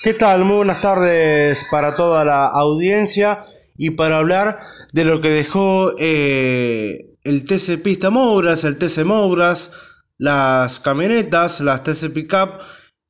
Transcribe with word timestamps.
¿Qué 0.00 0.14
tal? 0.14 0.44
Muy 0.44 0.58
buenas 0.58 0.80
tardes 0.80 1.66
para 1.72 1.96
toda 1.96 2.24
la 2.24 2.46
audiencia 2.46 3.40
y 3.76 3.90
para 3.90 4.18
hablar 4.18 4.60
de 4.92 5.04
lo 5.04 5.20
que 5.20 5.28
dejó 5.28 5.92
eh, 5.98 7.16
el 7.24 7.44
TC 7.44 7.82
Pista 7.82 8.08
Mouras, 8.08 8.62
el 8.62 8.78
TC 8.78 9.04
Mouras, 9.04 10.04
las 10.16 10.78
camionetas, 10.78 11.60
las 11.60 11.82
TC 11.82 12.12
Pickup 12.14 12.60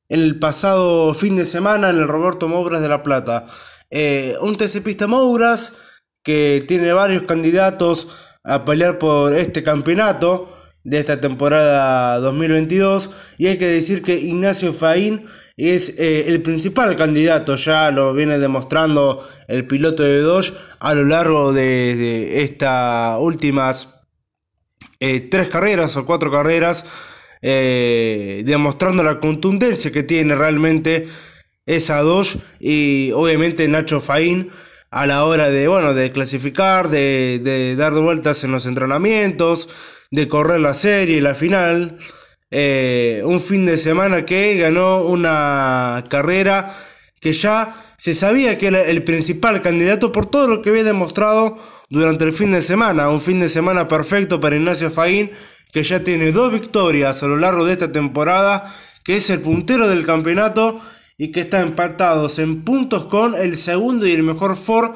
en 0.09 0.21
el 0.21 0.39
pasado 0.39 1.13
fin 1.13 1.35
de 1.35 1.45
semana 1.45 1.91
en 1.91 1.97
el 1.97 2.07
Roberto 2.07 2.47
Mouras 2.47 2.81
de 2.81 2.89
La 2.89 3.03
Plata. 3.03 3.45
Eh, 3.91 4.33
un 4.41 4.57
TC 4.57 4.81
Pista 4.81 5.05
Mouras 5.05 5.73
que 6.23 6.65
tiene 6.67 6.91
varios 6.91 7.23
candidatos 7.23 8.07
a 8.43 8.65
pelear 8.65 8.97
por 8.97 9.35
este 9.35 9.61
campeonato 9.61 10.49
de 10.83 10.99
esta 10.99 11.19
temporada 11.19 12.19
2022 12.19 13.35
y 13.37 13.47
hay 13.47 13.57
que 13.57 13.67
decir 13.67 14.01
que 14.01 14.15
Ignacio 14.15 14.73
Faín 14.73 15.25
es 15.57 15.95
eh, 15.97 16.29
el 16.29 16.41
principal 16.41 16.95
candidato, 16.95 17.55
ya 17.55 17.91
lo 17.91 18.13
viene 18.13 18.39
demostrando 18.39 19.25
el 19.47 19.67
piloto 19.67 20.03
de 20.03 20.19
Dodge 20.19 20.53
a 20.79 20.93
lo 20.93 21.03
largo 21.03 21.51
de, 21.51 22.43
estas 22.43 23.17
últimas 23.19 24.05
eh, 25.01 25.19
tres 25.29 25.49
carreras 25.49 25.97
o 25.97 26.05
cuatro 26.05 26.31
carreras, 26.31 26.85
eh, 27.41 28.43
demostrando 28.45 29.03
la 29.03 29.19
contundencia 29.19 29.91
que 29.91 30.03
tiene 30.03 30.35
realmente 30.35 31.05
esa 31.65 32.01
Dodge 32.01 32.39
y 32.59 33.11
obviamente 33.11 33.67
Nacho 33.67 33.99
Faín 33.99 34.49
a 34.91 35.05
la 35.05 35.25
hora 35.25 35.49
de, 35.49 35.67
bueno, 35.67 35.93
de 35.93 36.11
clasificar, 36.11 36.89
de, 36.89 37.39
de 37.43 37.75
dar 37.75 37.93
vueltas 37.93 38.43
en 38.43 38.51
los 38.51 38.65
entrenamientos, 38.65 39.69
de 40.11 40.27
correr 40.27 40.59
la 40.59 40.73
serie, 40.73 41.21
la 41.21 41.35
final. 41.35 41.97
Eh, 42.51 43.21
un 43.25 43.39
fin 43.39 43.65
de 43.65 43.77
semana 43.77 44.25
que 44.25 44.57
ganó 44.57 45.03
una 45.03 46.03
carrera 46.09 46.73
que 47.21 47.31
ya 47.31 47.75
se 47.97 48.13
sabía 48.13 48.57
que 48.57 48.67
era 48.67 48.81
el 48.81 49.03
principal 49.03 49.61
candidato 49.61 50.11
por 50.11 50.25
todo 50.25 50.47
lo 50.47 50.61
que 50.61 50.69
había 50.69 50.83
demostrado 50.83 51.57
durante 51.89 52.23
el 52.23 52.33
fin 52.33 52.51
de 52.51 52.61
semana. 52.61 53.09
Un 53.09 53.21
fin 53.21 53.39
de 53.39 53.49
semana 53.49 53.87
perfecto 53.87 54.39
para 54.39 54.55
Ignacio 54.55 54.89
Faín, 54.89 55.31
que 55.71 55.83
ya 55.83 56.03
tiene 56.03 56.31
dos 56.31 56.51
victorias 56.51 57.21
a 57.21 57.27
lo 57.27 57.37
largo 57.37 57.65
de 57.65 57.73
esta 57.73 57.91
temporada, 57.91 58.65
que 59.03 59.17
es 59.17 59.29
el 59.29 59.41
puntero 59.41 59.87
del 59.87 60.05
campeonato 60.05 60.79
y 61.17 61.31
que 61.31 61.41
está 61.41 61.61
empatados 61.61 62.39
en 62.39 62.63
puntos 62.63 63.03
con 63.05 63.35
el 63.35 63.57
segundo 63.57 64.07
y 64.07 64.13
el 64.13 64.23
mejor 64.23 64.55
Ford 64.55 64.95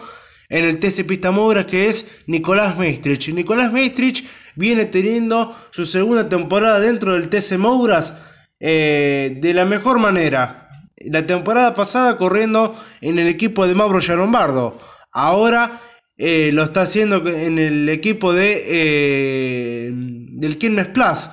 en 0.50 0.66
el 0.66 0.80
TC 0.80 1.06
Pista 1.06 1.32
Moura 1.32 1.66
que 1.66 1.88
es 1.88 2.24
Nicolás 2.28 2.78
Maestrich. 2.78 3.34
Nicolás 3.34 3.72
Maestrich 3.72 4.26
viene 4.56 4.86
teniendo 4.86 5.54
su 5.72 5.86
segunda 5.86 6.30
temporada 6.30 6.80
dentro 6.80 7.14
del 7.14 7.30
TC 7.30 7.58
Mouras 7.58 8.50
eh, 8.60 9.38
de 9.42 9.54
la 9.54 9.66
mejor 9.66 10.00
manera. 10.00 10.70
La 10.98 11.26
temporada 11.26 11.74
pasada 11.74 12.18
corriendo 12.18 12.76
en 13.02 13.20
el 13.20 13.28
equipo 13.28 13.68
de 13.68 13.76
Mauro 13.76 14.00
Lombardo. 14.16 14.78
Ahora 15.12 15.80
eh, 16.18 16.52
lo 16.54 16.64
está 16.64 16.84
haciendo 16.84 17.28
en 17.28 17.60
el 17.60 17.90
equipo 17.90 18.34
de 18.34 18.64
eh, 18.68 19.92
del 19.94 20.58
Quilmes 20.58 20.88
Plus. 20.88 21.30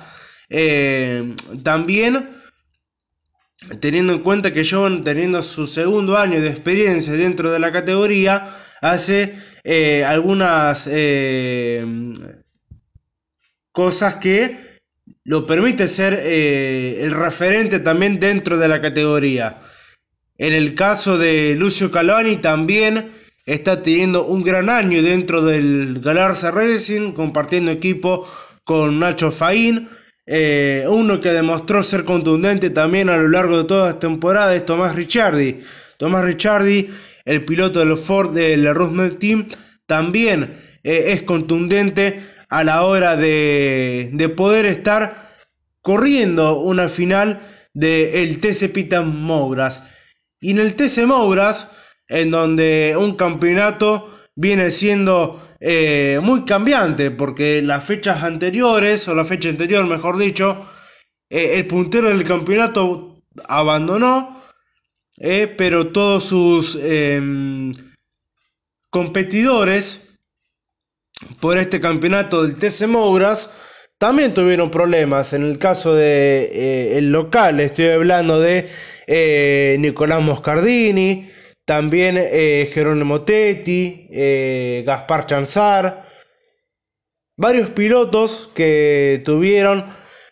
también 1.63 2.40
teniendo 3.79 4.13
en 4.13 4.19
cuenta 4.19 4.53
que 4.53 4.67
John, 4.69 5.03
teniendo 5.03 5.41
su 5.41 5.67
segundo 5.67 6.17
año 6.17 6.41
de 6.41 6.49
experiencia 6.49 7.13
dentro 7.13 7.51
de 7.51 7.59
la 7.59 7.71
categoría, 7.71 8.45
hace 8.81 9.33
eh, 9.63 10.03
algunas 10.03 10.87
eh, 10.91 11.85
cosas 13.71 14.15
que 14.15 14.57
lo 15.23 15.45
permite 15.45 15.87
ser 15.87 16.19
eh, 16.21 17.01
el 17.01 17.11
referente 17.11 17.79
también 17.79 18.19
dentro 18.19 18.57
de 18.57 18.67
la 18.67 18.81
categoría. 18.81 19.57
En 20.37 20.53
el 20.53 20.73
caso 20.73 21.17
de 21.17 21.55
Lucio 21.55 21.91
Caloni 21.91 22.37
también 22.37 23.11
está 23.45 23.81
teniendo 23.81 24.25
un 24.25 24.43
gran 24.43 24.69
año 24.69 25.01
dentro 25.01 25.43
del 25.43 25.99
Galarza 26.01 26.51
Racing, 26.51 27.13
compartiendo 27.13 27.71
equipo 27.71 28.27
con 28.63 28.99
Nacho 28.99 29.31
Faín. 29.31 29.87
Eh, 30.25 30.85
uno 30.87 31.19
que 31.19 31.31
demostró 31.31 31.81
ser 31.81 32.05
contundente 32.05 32.69
también 32.69 33.09
a 33.09 33.17
lo 33.17 33.27
largo 33.27 33.57
de 33.57 33.63
toda 33.63 33.87
la 33.87 33.99
temporada 33.99 34.55
es 34.55 34.65
Tomás 34.65 34.95
Ricciardi. 34.95 35.57
Tomás 35.97 36.25
Ricciardi, 36.25 36.89
el 37.25 37.45
piloto 37.45 37.79
del 37.79 37.97
Ford 37.97 38.33
del 38.33 38.73
Roosevelt 38.73 39.19
Team, 39.19 39.47
también 39.85 40.51
eh, 40.83 41.13
es 41.13 41.23
contundente 41.23 42.21
a 42.49 42.63
la 42.63 42.83
hora 42.83 43.15
de, 43.15 44.33
poder 44.35 44.65
estar 44.65 45.15
corriendo 45.81 46.59
una 46.59 46.89
final 46.89 47.39
del 47.73 48.39
TC 48.39 48.71
Pita 48.71 49.01
Mouras. 49.01 50.15
Y 50.39 50.51
en 50.51 50.59
el 50.59 50.75
TC 50.75 51.05
Mouras, 51.05 51.71
en 52.07 52.29
donde 52.31 52.95
un 52.99 53.15
campeonato 53.15 54.09
viene 54.35 54.71
siendo 54.71 55.39
eh, 55.59 56.19
muy 56.21 56.45
cambiante, 56.45 57.11
porque 57.11 57.61
las 57.61 57.83
fechas 57.83 58.23
anteriores, 58.23 59.07
o 59.07 59.15
la 59.15 59.25
fecha 59.25 59.49
anterior 59.49 59.85
mejor 59.85 60.17
dicho, 60.17 60.65
eh, 61.29 61.59
el 61.59 61.67
puntero 61.67 62.09
del 62.09 62.23
campeonato 62.23 63.23
abandonó, 63.47 64.41
eh, 65.17 65.53
pero 65.57 65.91
todos 65.91 66.23
sus 66.25 66.75
em, 66.81 67.71
competidores 68.89 70.17
por 71.39 71.57
este 71.57 71.79
campeonato 71.79 72.43
del 72.43 72.55
TC 72.55 72.87
Mouras 72.87 73.51
también 73.99 74.33
tuvieron 74.33 74.71
problemas. 74.71 75.33
En 75.33 75.43
el 75.43 75.59
caso 75.59 75.93
de 75.93 76.97
el 76.97 77.11
local, 77.11 77.59
estoy 77.59 77.89
hablando 77.89 78.39
de 78.39 78.67
Nicolás 79.77 80.21
Moscardini, 80.23 81.29
también 81.65 82.17
eh, 82.17 82.69
Jerónimo 82.73 83.21
Tetti, 83.21 84.07
eh, 84.11 84.83
Gaspar 84.85 85.25
Chanzar, 85.27 86.03
varios 87.37 87.69
pilotos 87.69 88.49
que 88.55 89.21
tuvieron 89.23 89.85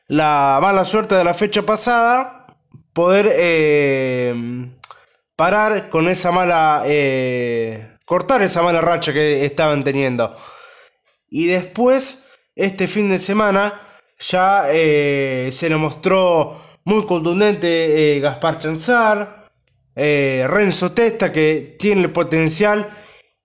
la 0.08 0.60
mala 0.62 0.86
suerte 0.86 1.16
de 1.16 1.24
la 1.24 1.34
fecha 1.34 1.62
pasada 1.62 2.48
poder 2.94 3.30
eh, 3.32 4.34
parar 5.36 5.90
con 5.90 6.08
esa 6.08 6.32
mala, 6.32 6.84
cortar 8.06 8.42
esa 8.42 8.62
mala 8.64 8.82
racha 8.82 9.14
que 9.14 9.46
estaban 9.46 9.84
teniendo. 9.84 10.36
Y 11.30 11.46
después, 11.48 12.26
este 12.56 12.88
fin 12.88 13.08
de 13.08 13.20
semana, 13.20 13.80
ya 14.20 14.64
se 14.64 15.70
le 15.70 15.78
mostró 15.78 16.60
muy 16.84 17.06
contundente 17.06 18.20
Gaspar 18.20 18.60
Chanzar. 18.60 19.39
Eh, 19.96 20.46
Renzo 20.48 20.92
Testa 20.92 21.32
que 21.32 21.76
tiene 21.80 22.04
el 22.04 22.12
potencial 22.12 22.88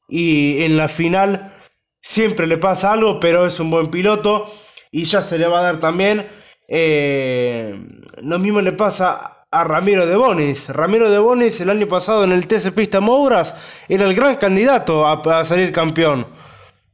y 0.08 0.62
en 0.62 0.76
la 0.76 0.88
final 0.88 1.52
siempre 2.00 2.46
le 2.46 2.58
pasa 2.58 2.92
algo, 2.92 3.18
pero 3.18 3.46
es 3.46 3.58
un 3.60 3.70
buen 3.70 3.90
piloto 3.90 4.52
y 4.90 5.04
ya 5.04 5.22
se 5.22 5.38
le 5.38 5.46
va 5.48 5.60
a 5.60 5.62
dar 5.62 5.80
también. 5.80 6.26
Eh, 6.68 7.78
lo 8.22 8.38
mismo 8.38 8.60
le 8.60 8.72
pasa 8.72 9.46
a 9.50 9.64
Ramiro 9.64 10.06
de 10.06 10.16
Bonis. 10.16 10.68
Ramiro 10.68 11.10
de 11.10 11.18
Bonis 11.18 11.60
el 11.60 11.70
año 11.70 11.86
pasado 11.88 12.24
en 12.24 12.32
el 12.32 12.46
TC 12.46 12.72
Pista 12.72 13.00
Mouras 13.00 13.84
era 13.88 14.04
el 14.04 14.14
gran 14.14 14.36
candidato 14.36 15.06
a, 15.06 15.44
salir 15.44 15.72
campeón 15.72 16.26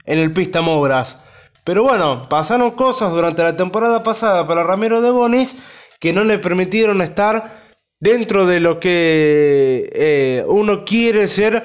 en 0.05 0.19
el 0.19 0.33
Pista 0.33 0.61
Mouras. 0.61 1.19
Pero 1.65 1.83
bueno, 1.83 2.29
pasaron 2.29 2.73
cosas 2.73 3.13
durante 3.13 3.43
la 3.43 3.57
temporada 3.57 4.03
pasada 4.03 4.47
para 4.47 4.63
Ramiro 4.63 5.01
de 5.01 5.11
Bonis 5.11 5.91
que 6.01 6.13
no 6.13 6.25
le 6.25 6.39
permitieron 6.39 7.03
estar 7.03 7.51
dentro 8.01 8.47
de 8.47 8.61
lo 8.61 8.81
que 8.81 9.91
eh, 9.95 10.45
uno 10.49 10.85
quiere 10.85 11.29
ser 11.29 11.63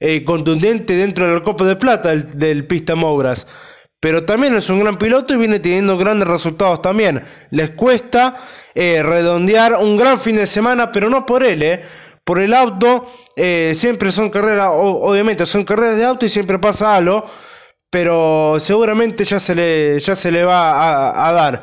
eh, 0.00 0.24
contundente 0.24 0.96
dentro 0.96 1.28
del 1.28 1.42
Copa 1.42 1.64
de 1.64 1.76
Plata 1.76 2.14
del, 2.16 2.66
Pista 2.66 2.94
Mouras. 2.94 3.46
Pero 4.00 4.24
también 4.24 4.56
es 4.56 4.68
un 4.68 4.80
gran 4.80 4.98
piloto 4.98 5.32
y 5.32 5.38
viene 5.38 5.60
teniendo 5.60 5.96
grandes 5.96 6.28
resultados 6.28 6.82
también. 6.82 7.22
Les 7.50 7.70
cuesta 7.70 8.34
eh, 8.74 9.02
redondear 9.02 9.76
un 9.76 9.96
gran 9.96 10.18
fin 10.18 10.36
de 10.36 10.46
semana, 10.46 10.92
pero 10.92 11.08
no 11.08 11.24
por 11.24 11.42
él, 11.42 11.80
por 12.24 12.40
el 12.40 12.52
auto. 12.52 13.06
siempre 13.36 14.12
son 14.12 14.28
carreras, 14.30 14.70
obviamente 14.72 15.46
son 15.46 15.64
carreras 15.64 15.96
de 15.96 16.04
auto 16.04 16.26
y 16.26 16.28
siempre 16.28 16.58
pasa 16.58 16.96
algo. 16.96 17.24
Pero 17.88 18.56
seguramente 18.58 19.24
ya 19.24 19.38
se 19.38 19.54
le, 19.54 20.00
ya 20.00 20.14
se 20.16 20.32
le 20.32 20.44
va 20.44 21.28
a 21.28 21.32
dar. 21.32 21.62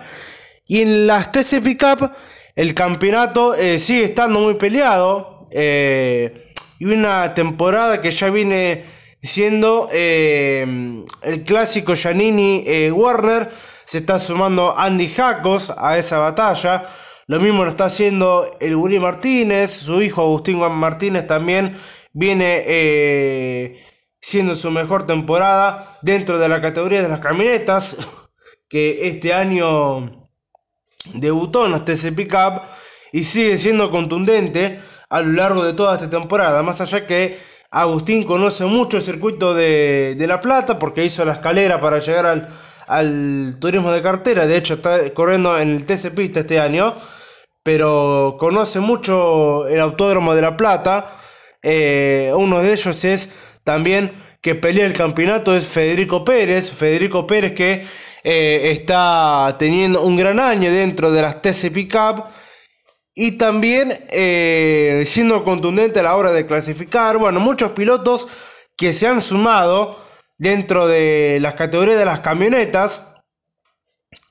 Y 0.66 0.82
en 0.82 1.06
las 1.06 1.32
TC 1.32 1.62
Pickup 1.62 2.12
el 2.56 2.74
campeonato 2.74 3.56
eh, 3.56 3.80
sigue 3.80 4.06
estando 4.06 4.40
muy 4.40 4.56
peleado. 4.56 5.48
Eh, 5.52 6.34
y 6.80 6.86
una 6.86 7.34
temporada 7.34 8.02
que 8.02 8.12
ya 8.12 8.30
viene 8.30 8.84
siendo 9.22 9.88
eh, 9.92 11.04
el 11.22 11.44
clásico 11.44 11.94
Giannini 11.96 12.90
Warner. 12.92 13.50
Se 13.52 14.00
está 14.00 14.18
sumando 14.18 14.78
Andy 14.78 15.10
Jacos 15.10 15.72
a 15.78 15.98
esa 15.98 16.18
batalla. 16.18 16.86
Lo 17.28 17.40
mismo 17.40 17.64
lo 17.64 17.70
está 17.70 17.86
haciendo 17.86 18.50
el 18.60 18.76
Willy 18.76 19.00
Martínez. 19.00 19.72
Su 19.72 20.02
hijo 20.02 20.22
Agustín 20.22 20.58
Juan 20.58 20.74
Martínez 20.74 21.28
también 21.28 21.76
viene 22.14 23.78
siendo 24.20 24.56
su 24.56 24.72
mejor 24.72 25.06
temporada 25.06 26.00
dentro 26.02 26.40
de 26.40 26.50
la 26.50 26.62
categoría 26.62 27.02
de 27.02 27.10
las 27.10 27.20
camionetas. 27.20 27.98
Que 28.70 29.10
este 29.10 29.34
año 29.34 30.21
Debutó 31.14 31.66
en 31.66 31.72
los 31.72 31.86
TC 31.86 32.16
Pickup 32.16 32.62
y 33.12 33.24
sigue 33.24 33.58
siendo 33.58 33.90
contundente 33.90 34.80
a 35.10 35.22
lo 35.22 35.34
largo 35.34 35.64
de 35.64 35.74
toda 35.74 35.96
esta 35.96 36.10
temporada. 36.10 36.64
Más 36.64 36.80
allá 36.82 37.06
que 37.06 37.38
Agustín 37.70 38.24
conoce 38.24 38.66
mucho 38.66 38.98
el 38.98 39.04
circuito 39.04 39.54
de, 39.54 40.16
La 40.28 40.42
Plata 40.42 40.78
porque 40.78 41.06
hizo 41.06 41.26
la 41.26 41.34
escalera 41.34 41.80
para 41.80 42.00
llegar 42.00 42.48
al, 42.88 43.58
turismo 43.60 43.92
de 43.92 44.02
cartera. 44.02 44.46
De 44.46 44.58
hecho, 44.58 44.76
está 44.76 45.14
corriendo 45.14 45.58
en 45.58 45.70
el 45.70 45.86
TC 45.86 46.14
Pista 46.16 46.42
este 46.42 46.60
año. 46.60 46.94
Pero 47.64 48.38
conoce 48.40 48.80
mucho 48.80 49.68
el 49.68 49.80
autódromo 49.80 50.34
de 50.34 50.42
La 50.42 50.58
Plata. 50.58 51.10
Eh, 51.62 52.34
uno 52.36 52.60
de 52.60 52.74
ellos 52.74 53.04
es 53.06 53.60
también 53.64 54.12
que 54.42 54.56
pelea 54.56 54.86
el 54.86 54.94
campeonato 54.94 55.56
es 55.56 55.68
Federico 55.68 56.24
Pérez. 56.24 56.72
Federico 56.72 57.28
Pérez 57.28 57.54
que 57.54 57.86
eh, 58.24 58.72
está 58.72 59.56
teniendo 59.60 60.02
un 60.02 60.16
gran 60.16 60.40
año 60.40 60.72
dentro 60.72 61.12
de 61.12 61.22
las 61.22 61.42
TC 61.42 61.72
Pickup 61.72 62.26
y 63.14 63.38
también 63.38 64.06
eh, 64.10 65.04
siendo 65.06 65.44
contundente 65.44 66.00
a 66.00 66.04
la 66.04 66.16
hora 66.16 66.32
de 66.32 66.46
clasificar. 66.46 67.18
Bueno, 67.18 67.40
muchos 67.40 67.72
pilotos 67.72 68.28
que 68.76 68.94
se 68.94 69.08
han 69.08 69.22
sumado 69.22 69.98
dentro 70.38 70.88
de 70.88 71.38
las 71.40 71.54
categorías 71.54 72.00
de 72.00 72.06
las 72.06 72.22
camionetas, 72.22 73.06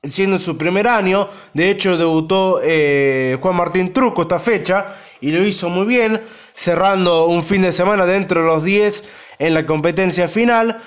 siendo 0.03 0.39
su 0.39 0.59
primer 0.59 0.89
año. 0.89 1.29
De 1.55 1.71
hecho, 1.71 1.97
debutó 1.97 2.61
eh, 2.63 3.39
Juan 3.41 3.55
Martín 3.55 3.93
Truco 3.93 4.23
esta 4.23 4.41
fecha 4.41 4.87
y 5.21 5.31
lo 5.31 5.45
hizo 5.45 5.69
muy 5.69 5.87
bien, 5.87 6.21
cerrando 6.61 7.27
un 7.27 7.43
fin 7.43 7.63
de 7.63 7.73
semana 7.73 8.05
dentro 8.05 8.43
de 8.43 8.47
los 8.47 8.63
10 8.63 9.37
en 9.39 9.55
la 9.55 9.65
competencia 9.65 10.29
final 10.29 10.79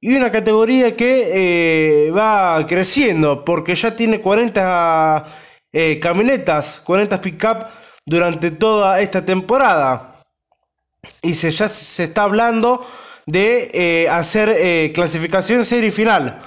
y 0.00 0.16
una 0.16 0.32
categoría 0.32 0.96
que 0.96 2.06
eh, 2.06 2.10
va 2.12 2.66
creciendo 2.66 3.44
porque 3.44 3.74
ya 3.74 3.94
tiene 3.94 4.22
40 4.22 5.24
eh, 5.72 5.98
camionetas, 6.00 6.80
40 6.80 7.20
pick-up 7.20 7.66
durante 8.06 8.50
toda 8.50 9.00
esta 9.02 9.24
temporada. 9.24 10.24
Y 11.20 11.34
se, 11.34 11.50
ya 11.50 11.68
se 11.68 12.04
está 12.04 12.22
hablando 12.22 12.84
de 13.26 13.70
eh, 13.74 14.08
hacer 14.08 14.92
clasificación 14.92 15.64
serie 15.64 15.90
final 15.90 16.38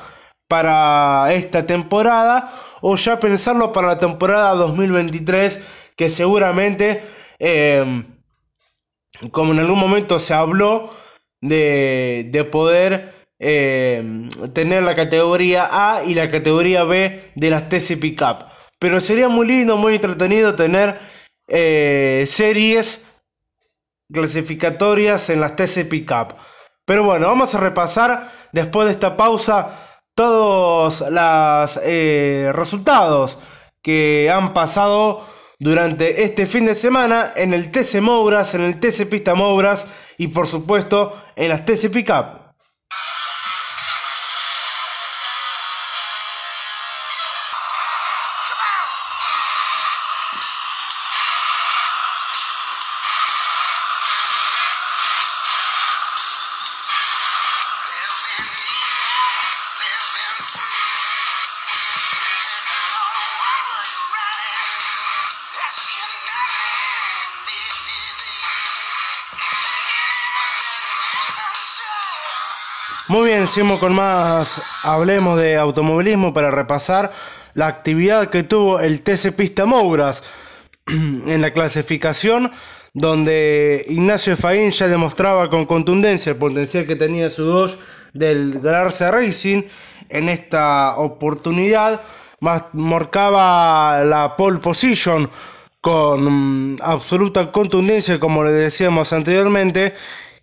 para 0.47 1.31
esta 1.33 1.67
temporada 1.67 2.51
o 2.81 2.95
ya 2.95 3.19
pensarlo 3.19 3.71
para 3.71 3.89
la 3.89 4.00
temporada 4.00 4.56
2023 4.56 5.94
que 5.95 6.09
seguramente 6.09 7.03
como 9.31 9.53
en 9.53 9.59
algún 9.59 9.79
momento 9.79 10.19
se 10.19 10.33
habló 10.33 10.89
de, 11.41 12.27
de 12.31 12.44
poder 12.44 13.15
eh, 13.39 14.29
tener 14.53 14.83
la 14.83 14.95
categoría 14.95 15.67
A 15.71 16.03
y 16.03 16.13
la 16.13 16.31
categoría 16.31 16.83
B 16.83 17.31
de 17.35 17.50
las 17.50 17.69
TC 17.69 18.00
Pickup. 18.00 18.45
Pero 18.79 19.00
sería 19.00 19.27
muy 19.27 19.47
lindo, 19.47 19.77
muy 19.77 19.95
entretenido 19.95 20.56
tener 20.56 20.97
eh, 21.47 22.23
series 22.27 23.23
clasificatorias 24.12 25.29
en 25.29 25.41
las 25.41 25.56
TC 25.56 25.88
Pickup. 25.89 26.35
Pero 26.85 27.03
bueno, 27.03 27.27
vamos 27.27 27.56
a 27.56 27.59
repasar 27.59 28.27
después 28.51 28.85
de 28.85 28.94
esta 28.94 29.17
pausa 29.17 29.69
todos 30.13 31.03
los 31.09 31.79
eh, 31.83 32.51
resultados 32.53 33.39
que 33.81 34.31
han 34.31 34.53
pasado 34.53 35.25
durante 35.60 36.24
este 36.24 36.46
fin 36.46 36.66
de 36.66 36.75
semana 36.75 37.34
en 37.36 37.54
el 37.54 37.72
TC 37.72 38.02
Mouras, 38.02 38.56
en 38.56 38.62
el 38.62 38.80
TC 38.80 39.10
Pista 39.10 39.36
Mouras 39.36 40.13
y 40.18 40.28
por 40.28 40.48
supuesto 40.48 41.16
en 41.36 41.50
las 41.50 41.66
TC 41.66 41.90
Pickup. 41.92 42.44
Muy 73.07 73.28
bien, 73.28 73.46
seguimos 73.46 73.80
con 73.80 73.94
más. 73.94 74.63
Hablemos 74.84 75.40
de 75.40 75.57
automovilismo 75.57 76.34
para 76.34 76.50
repasar 76.50 77.12
la 77.53 77.68
actividad 77.68 78.32
que 78.32 78.41
tuvo 78.41 78.79
el 78.79 79.03
TC 79.03 79.32
Pista 79.36 79.68
Mouras 79.68 80.24
en 80.88 81.39
la 81.39 81.53
clasificación, 81.53 82.51
donde 82.96 83.86
Ignacio 83.89 84.36
Faín 84.36 84.72
ya 84.72 84.88
demostraba 84.88 85.51
con 85.51 85.65
contundencia 85.65 86.32
el 86.32 86.38
potencial 86.39 86.88
que 86.88 86.96
tenía 86.96 87.29
su 87.29 87.44
dos 87.44 87.77
del 88.13 88.60
Garza 88.60 89.12
Racing 89.12 89.62
en 90.10 90.27
esta 90.27 90.98
oportunidad. 90.98 92.01
marcaba 92.39 94.03
la 94.03 94.36
pole 94.36 94.58
position 94.58 95.29
con 95.79 96.74
mm, 96.74 96.77
absoluta 96.82 97.51
contundencia, 97.51 98.20
como 98.20 98.44
le 98.44 98.51
decíamos 98.51 99.13
anteriormente, 99.13 99.94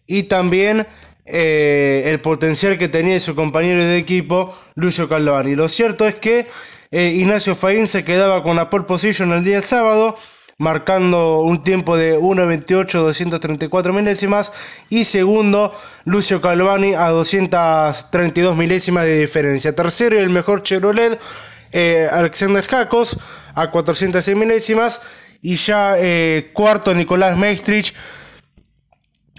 y 0.07 0.25
también 0.25 0.87
eh, 1.25 2.03
el 2.07 2.21
potencial 2.21 2.79
que 2.79 2.89
tenía 2.89 3.21
su 3.21 3.37
compañero 3.37 3.85
de 3.85 3.97
equipo, 3.97 4.57
Lucio 4.75 5.09
Calvari. 5.09 5.55
Lo 5.55 5.69
cierto 5.69 6.07
es 6.07 6.17
que 6.17 6.49
eh, 6.91 7.13
Ignacio 7.17 7.55
Faín 7.55 7.87
se 7.87 8.05
quedaba 8.05 8.43
con 8.43 8.57
la 8.57 8.69
pole 8.69 8.85
position 8.85 9.31
el 9.31 9.45
día 9.45 9.63
sábado, 9.63 10.17
marcando 10.59 11.41
un 11.41 11.63
tiempo 11.63 11.97
de 11.97 12.19
1.28.234 12.19 13.93
milésimas 13.93 14.53
y 14.91 15.05
segundo 15.05 15.73
Lucio 16.05 16.41
Calvani 16.41 16.95
a 16.95 17.09
232 17.09 18.57
milésimas 18.57 19.05
de 19.05 19.21
diferencia. 19.21 19.77
Tercero 19.77 20.19
y 20.19 20.23
el 20.23 20.31
mejor 20.31 20.65
Chevrolet 20.65 21.21
eh, 21.71 22.09
Alexander 22.11 22.67
Jacos 22.67 23.17
a 23.55 23.71
406 23.71 24.37
milésimas 24.37 25.01
y 25.41 25.55
ya 25.55 25.97
cuarto 26.53 26.95
Nicolás 26.95 27.37
Maestrich 27.37 27.95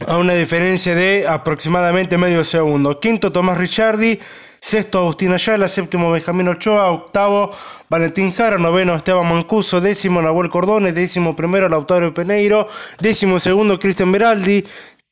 a 0.07 0.17
una 0.17 0.33
diferencia 0.33 0.95
de 0.95 1.25
aproximadamente 1.27 2.17
medio 2.17 2.43
segundo. 2.43 2.99
Quinto 2.99 3.31
Tomás 3.31 3.57
Ricciardi, 3.57 4.19
sexto 4.59 4.99
Agustín 4.99 5.33
Ayala, 5.33 5.67
séptimo 5.67 6.11
Benjamín 6.11 6.47
Ochoa, 6.47 6.91
octavo 6.91 7.51
Valentín 7.89 8.33
Jara, 8.33 8.57
noveno 8.57 8.95
Esteban 8.95 9.29
Mancuso, 9.29 9.81
décimo 9.81 10.21
Nahuel 10.21 10.49
Cordones, 10.49 10.95
décimo 10.95 11.35
primero 11.35 11.69
Lautaro 11.69 12.13
Peneiro, 12.13 12.67
décimo 12.99 13.39
segundo 13.39 13.77
Cristian 13.77 14.11
Beraldi, 14.11 14.65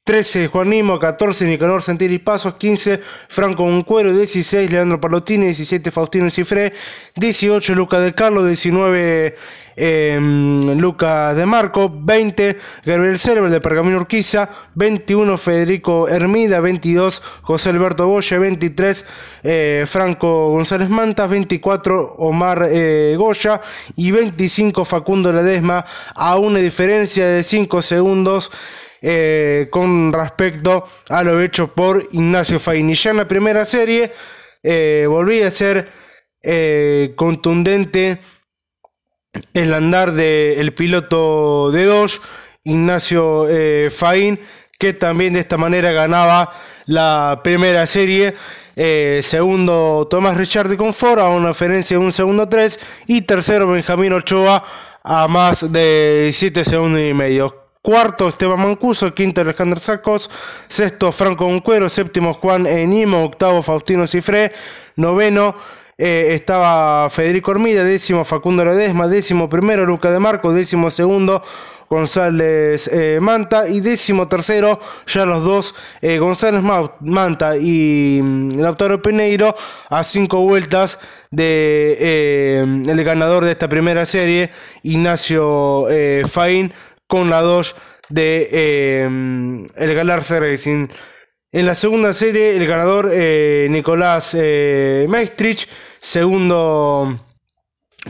13 0.03 0.47
Juan 0.47 0.69
Nimo, 0.69 0.97
14 0.97 1.45
Nicanor 1.45 1.83
Santilli 1.83 2.17
Pasos, 2.17 2.55
15 2.55 2.97
Franco 2.97 3.63
Uncuero, 3.63 4.11
16 4.11 4.71
Leandro 4.71 4.99
Palotini, 4.99 5.45
17 5.45 5.91
Faustino 5.91 6.27
Cifré, 6.31 6.73
18 7.17 7.75
Luca 7.75 7.99
de 7.99 8.15
Carlos, 8.15 8.47
19 8.47 9.35
eh, 9.75 10.19
Luca 10.75 11.35
de 11.35 11.45
Marco, 11.45 11.91
20 11.93 12.55
Gabriel 12.83 13.19
Selver 13.19 13.51
de 13.51 13.61
Pergamino 13.61 13.97
Urquiza, 13.97 14.49
21 14.73 15.37
Federico 15.37 16.07
Hermida, 16.07 16.59
22 16.61 17.21
José 17.43 17.69
Alberto 17.69 18.07
Goya, 18.07 18.39
23 18.39 19.05
eh, 19.43 19.85
Franco 19.87 20.49
González 20.49 20.89
Manta, 20.89 21.27
24 21.27 22.15
Omar 22.17 22.67
eh, 22.71 23.13
Goya 23.19 23.61
y 23.95 24.09
25 24.09 24.83
Facundo 24.83 25.31
Ledesma 25.31 25.85
a 26.15 26.37
una 26.37 26.57
diferencia 26.57 27.27
de 27.27 27.43
5 27.43 27.83
segundos. 27.83 28.51
Eh, 29.03 29.67
con 29.71 30.13
respecto 30.13 30.83
a 31.09 31.23
lo 31.23 31.41
hecho 31.41 31.73
por 31.73 32.07
Ignacio 32.11 32.59
Faini. 32.59 32.93
Ya 32.93 33.09
en 33.09 33.17
la 33.17 33.27
primera 33.27 33.65
serie 33.65 34.11
eh, 34.61 35.07
volví 35.09 35.41
a 35.41 35.49
ser 35.49 35.87
eh, 36.43 37.13
contundente 37.15 38.19
el 39.55 39.73
andar 39.73 40.11
del 40.11 40.73
piloto 40.73 41.71
de 41.71 41.85
dos, 41.85 42.21
Ignacio 42.63 43.47
Fain, 43.89 44.39
que 44.77 44.93
también 44.93 45.33
de 45.33 45.39
esta 45.39 45.57
manera 45.57 45.91
ganaba 45.93 46.51
la 46.85 47.41
primera 47.43 47.87
serie. 47.87 48.35
segundo 48.75 50.07
Tomás 50.11 50.37
Richard 50.37 50.67
de 50.69 50.77
Confort 50.77 51.21
a 51.21 51.29
una 51.29 51.49
diferencia 51.49 51.97
de 51.97 52.03
un 52.03 52.11
segundo 52.11 52.47
tres 52.47 52.77
y 53.07 53.21
tercero 53.21 53.67
Benjamín 53.67 54.13
Ochoa 54.13 54.61
a 55.03 55.27
más 55.27 55.71
de 55.71 56.29
7 56.31 56.63
segundos 56.63 57.01
y 57.01 57.13
medio. 57.13 57.60
Cuarto, 57.81 58.27
Esteban 58.29 58.59
Mancuso. 58.61 59.13
Quinto, 59.13 59.41
Alejandro 59.41 59.79
Sacos. 59.79 60.29
Sexto, 60.69 61.11
Franco 61.11 61.45
Uncuero. 61.45 61.89
Séptimo, 61.89 62.33
Juan 62.35 62.67
Enimo. 62.67 63.23
Octavo, 63.23 63.63
Faustino 63.63 64.05
Cifré. 64.05 64.51
Noveno, 64.97 65.55
eh, 65.97 66.35
estaba 66.35 67.09
Federico 67.09 67.51
Ormida. 67.51 67.83
Décimo, 67.83 68.23
Facundo 68.23 68.63
Ledesma. 68.63 69.07
Décimo 69.07 69.49
primero, 69.49 69.87
Luca 69.87 70.11
de 70.11 70.19
Marco. 70.19 70.53
Décimo 70.53 70.91
segundo, 70.91 71.41
González 71.89 72.87
eh, 72.93 73.17
Manta. 73.19 73.67
Y 73.67 73.79
décimo 73.79 74.27
tercero, 74.27 74.77
ya 75.07 75.25
los 75.25 75.43
dos, 75.43 75.73
eh, 76.03 76.19
González 76.19 76.61
Manta 76.99 77.57
y 77.57 78.21
mm, 78.21 78.59
Lautaro 78.59 79.01
Peneiro. 79.01 79.55
A 79.89 80.03
cinco 80.03 80.41
vueltas 80.41 80.99
de 81.31 82.63
ganador 83.05 83.43
de 83.43 83.51
esta 83.51 83.67
primera 83.69 84.05
serie, 84.05 84.51
Ignacio 84.83 85.87
Faín 86.27 86.71
con 87.11 87.29
la 87.29 87.41
2 87.41 87.75
de 88.07 88.47
eh, 88.53 89.03
el 89.75 89.95
Galarza 89.95 90.39
Racing. 90.39 90.87
En 91.51 91.65
la 91.65 91.75
segunda 91.75 92.13
serie, 92.13 92.55
el 92.55 92.65
ganador 92.65 93.09
eh, 93.11 93.67
Nicolás 93.69 94.33
eh, 94.39 95.05
Maestrich, 95.09 95.67
segundo 95.99 97.19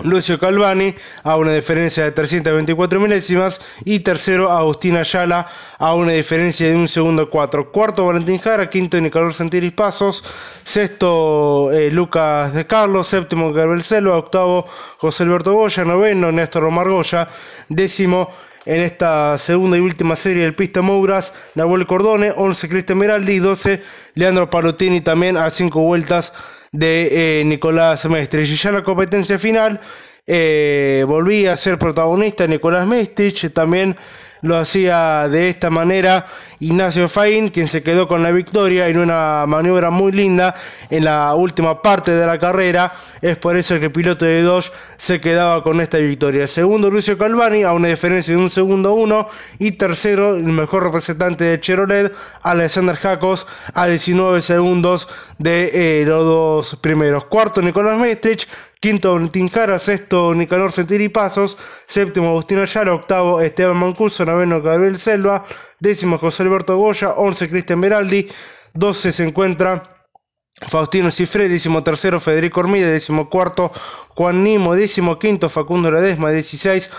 Lucio 0.04 0.40
Calvani 0.40 0.94
a 1.24 1.36
una 1.36 1.52
diferencia 1.52 2.04
de 2.04 2.12
324 2.12 3.00
milésimas 3.00 3.60
y 3.86 4.02
tercero 4.02 4.52
Agustín 4.52 4.96
Ayala 4.96 5.48
a 5.80 5.96
una 5.96 6.12
diferencia 6.12 6.68
de 6.68 6.76
un 6.76 6.88
segundo 6.88 7.28
4. 7.28 7.72
Cuarto 7.72 8.06
Valentín 8.06 8.38
Jara, 8.38 8.70
quinto 8.70 9.02
Nicolás 9.02 9.38
Santiris 9.38 9.74
Pasos, 9.74 10.24
sexto 10.64 11.72
eh, 11.72 11.90
Lucas 11.90 12.54
de 12.54 12.68
Carlos, 12.68 13.08
séptimo 13.08 13.52
Gabriel 13.52 13.82
Selva, 13.82 14.20
octavo 14.20 14.64
José 15.00 15.24
Alberto 15.24 15.54
Goya, 15.54 15.84
noveno 15.86 16.32
Néstor 16.32 16.66
Omar 16.66 16.88
Goya, 16.88 17.28
décimo 17.68 18.30
en 18.66 18.82
esta 18.82 19.38
segunda 19.38 19.78
y 19.78 19.82
última 19.82 20.16
serie 20.16 20.44
del 20.44 20.56
Pista 20.56 20.82
Mouras, 20.82 21.52
Nahuel 21.56 21.88
Cordone, 21.88 22.32
11 22.36 22.70
Cristian 22.70 22.98
Meraldi 22.98 23.34
y 23.34 23.40
12 23.40 23.82
Leandro 24.16 24.50
Palotini 24.50 25.02
también 25.02 25.38
a 25.38 25.50
5 25.50 25.82
vueltas 25.82 26.34
de 26.72 27.40
eh, 27.42 27.46
Nicolás 27.46 28.08
Mestre. 28.08 28.44
Y 28.44 28.46
ya 28.46 28.72
la 28.72 28.84
competencia 28.84 29.40
final 29.40 29.80
eh, 30.28 31.04
volví 31.08 31.48
a 31.48 31.56
ser 31.56 31.80
protagonista 31.80 32.46
Nicolás 32.48 32.86
Mestrich, 32.88 33.52
también 33.52 33.96
lo 34.42 34.58
hacía 34.58 35.28
de 35.30 35.50
esta 35.50 35.70
manera 35.70 36.26
Ignacio 36.60 37.08
Faín, 37.08 37.50
quien 37.50 37.68
se 37.68 37.82
quedó 37.82 38.08
con 38.08 38.22
la 38.22 38.32
victoria 38.32 38.88
en 38.88 39.00
una 39.00 39.46
maniobra 39.48 39.90
muy 39.90 40.12
linda 40.12 40.54
en 40.90 41.06
la 41.06 41.34
última 41.34 41.82
parte 41.82 42.12
de 42.12 42.26
la 42.26 42.38
carrera. 42.38 42.92
Es 43.22 43.38
por 43.38 43.56
eso 43.56 43.80
que 43.80 43.86
el 43.86 43.92
piloto 43.92 44.26
de 44.26 44.44
Dodge 44.44 44.72
se 44.96 45.20
quedaba 45.20 45.64
con 45.64 45.82
esta 45.82 45.98
victoria. 45.98 46.46
Segundo, 46.48 46.92
Lucio 46.92 47.18
Calvani, 47.18 47.64
a 47.64 47.74
una 47.74 47.88
diferencia 47.88 48.36
de 48.36 48.40
un 48.40 48.50
segundo 48.50 48.94
uno. 48.94 49.28
Y 49.58 49.72
tercero, 49.72 50.36
el 50.36 50.44
mejor 50.44 50.84
representante 50.84 51.46
de 51.46 51.60
Chevrolet, 51.60 52.14
Alexander 52.44 52.96
Jacos, 52.96 53.48
a 53.74 53.88
19 53.88 54.42
segundos 54.42 55.08
de 55.40 56.02
eh, 56.02 56.06
los 56.06 56.26
dos 56.26 56.76
primeros. 56.76 57.26
Cuarto, 57.26 57.62
Nicolás 57.62 57.98
Mestrich 57.98 58.48
quinto 58.82 59.14
Valentín 59.14 59.48
Jara, 59.48 59.78
sexto 59.78 60.34
Nicanor 60.34 60.72
Sentiri 60.72 61.08
Pasos, 61.08 61.56
séptimo 61.88 62.30
Agustín 62.30 62.58
Ayala, 62.58 62.96
octavo 62.96 63.40
Esteban 63.40 63.78
Mancuso, 63.78 64.26
noveno 64.26 64.60
Gabriel 64.60 64.98
Selva, 64.98 65.46
décimo 65.80 66.18
José 66.18 66.44
Alberto 66.44 66.76
Goya, 66.76 67.14
once 67.16 67.48
Cristian 67.48 67.80
Beraldi, 67.80 68.28
doce 68.74 69.12
se 69.12 69.24
encuentra 69.24 69.94
Faustino 70.68 71.12
Cifré, 71.12 71.48
décimo 71.48 71.84
tercero 71.84 72.20
Federico 72.20 72.60
Ormida, 72.60 72.90
décimo 72.90 73.30
cuarto 73.30 73.72
Juan 74.16 74.44
Nimo, 74.44 74.74
décimo 74.74 75.20
quinto 75.20 75.48
Facundo 75.48 75.92
Ledesma, 75.92 76.32
dieciséis 76.32 76.90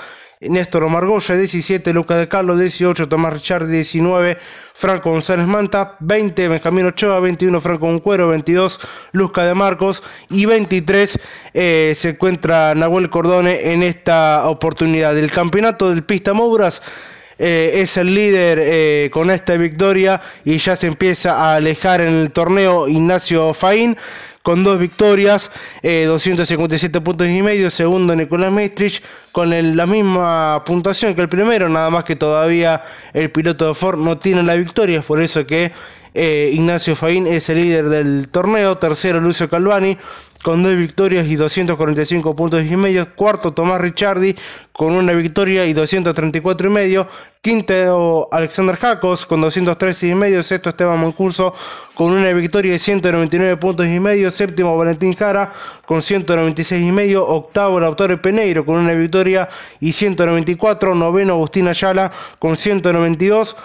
Néstor 0.48 0.84
Omar 0.84 1.06
Goya, 1.06 1.36
17, 1.36 1.92
Lucas 1.92 2.18
de 2.18 2.28
Carlos, 2.28 2.58
18, 2.58 3.08
Tomás 3.08 3.32
Richard, 3.32 3.66
19, 3.66 4.36
Franco 4.38 5.10
González 5.10 5.46
Manta, 5.46 5.96
20, 6.00 6.48
Benjamín 6.48 6.86
Ochoa, 6.86 7.20
21, 7.20 7.60
Franco 7.60 7.86
Uncuero, 7.86 8.28
22, 8.28 9.10
Luzca 9.12 9.44
de 9.44 9.54
Marcos 9.54 10.02
y 10.30 10.46
23 10.46 11.18
eh, 11.54 11.92
se 11.94 12.10
encuentra 12.10 12.74
Nahuel 12.74 13.10
Cordone 13.10 13.72
en 13.72 13.82
esta 13.82 14.48
oportunidad. 14.48 15.14
del 15.14 15.30
campeonato 15.30 15.90
del 15.90 16.04
Pista 16.04 16.32
Mouras 16.32 17.21
eh, 17.44 17.80
es 17.82 17.96
el 17.96 18.14
líder 18.14 18.60
eh, 18.62 19.10
con 19.12 19.28
esta 19.28 19.56
victoria 19.56 20.20
y 20.44 20.58
ya 20.58 20.76
se 20.76 20.86
empieza 20.86 21.32
a 21.32 21.56
alejar 21.56 22.00
en 22.00 22.14
el 22.14 22.30
torneo 22.30 22.86
Ignacio 22.86 23.52
Faín 23.52 23.96
con 24.44 24.62
dos 24.62 24.78
victorias, 24.78 25.50
257 25.82 26.98
eh, 26.98 27.00
puntos 27.00 27.26
y 27.26 27.42
medio, 27.42 27.68
segundo 27.68 28.14
Nicolás 28.14 28.52
Maestrich 28.52 29.02
con 29.32 29.50
la 29.76 29.86
misma 29.86 30.62
puntuación 30.64 31.16
que 31.16 31.20
el 31.20 31.28
primero, 31.28 31.68
nada 31.68 31.90
más 31.90 32.04
que 32.04 32.14
todavía 32.14 32.80
el 33.12 33.32
piloto 33.32 33.66
de 33.66 33.74
Ford 33.74 33.98
no 33.98 34.18
tiene 34.18 34.44
la 34.44 34.54
victoria, 34.54 35.00
es 35.00 35.04
por 35.04 35.20
eso 35.20 35.44
que 35.44 35.72
Ignacio 36.14 36.94
Faín 36.94 37.26
es 37.26 37.48
el 37.48 37.60
líder 37.60 37.88
del 37.88 38.28
torneo, 38.28 38.78
tercero 38.78 39.20
Lucio 39.20 39.48
Calvani 39.48 39.98
con 40.42 40.62
dos 40.62 40.76
victorias 40.76 41.26
y 41.28 41.36
245 41.36 42.34
puntos 42.34 42.64
y 42.64 42.76
medio. 42.76 43.14
Cuarto, 43.14 43.52
Tomás 43.52 43.80
Ricciardi 43.80 44.34
con 44.72 44.92
una 44.92 45.12
victoria 45.12 45.64
y 45.66 45.72
234 45.72 46.68
y 46.68 46.70
medio. 46.70 47.06
Quinto, 47.40 48.28
Alexander 48.32 48.76
Jacos 48.76 49.26
con 49.26 49.40
213 49.40 50.08
y 50.08 50.14
medio. 50.14 50.42
Sexto, 50.42 50.70
Esteban 50.70 50.98
Moncurso 50.98 51.54
con 51.94 52.12
una 52.12 52.32
victoria 52.32 52.74
y 52.74 52.78
199 52.78 53.56
puntos 53.56 53.86
y 53.86 54.00
medio. 54.00 54.30
Séptimo, 54.30 54.76
Valentín 54.76 55.14
Jara 55.14 55.50
con 55.86 56.02
196 56.02 56.84
y 56.84 56.92
medio. 56.92 57.26
Octavo, 57.26 57.80
Lautaro 57.80 58.20
Peneiro 58.20 58.66
con 58.66 58.76
una 58.76 58.92
victoria 58.92 59.48
y 59.80 59.92
194. 59.92 60.94
Noveno, 60.94 61.34
Agustín 61.34 61.68
Ayala 61.68 62.10
con 62.38 62.56
192. 62.56 63.56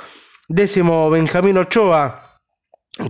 Décimo, 0.47 1.09
Benjamín 1.09 1.57
Ochoa 1.57 2.26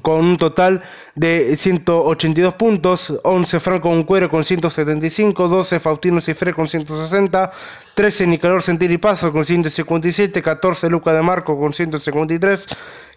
con 0.01 0.25
un 0.25 0.38
total 0.38 0.82
de 1.15 1.56
182 1.56 2.53
puntos, 2.56 3.13
11 3.24 3.60
Franco 3.60 3.89
Uncuero 3.89 4.29
con 4.29 4.44
175, 4.44 5.48
12 5.48 5.79
Faustino 5.79 6.20
Cifré 6.20 6.53
con 6.53 6.67
160, 6.67 7.51
13 7.96 8.27
Nicolás 8.27 8.65
Sentiri 8.65 8.98
Paso 8.98 9.32
con 9.32 9.46
157, 9.46 10.41
14 10.41 10.89
Luca 10.89 11.13
de 11.13 11.22
Marco 11.22 11.58
con 11.58 11.72
153, 11.72 12.65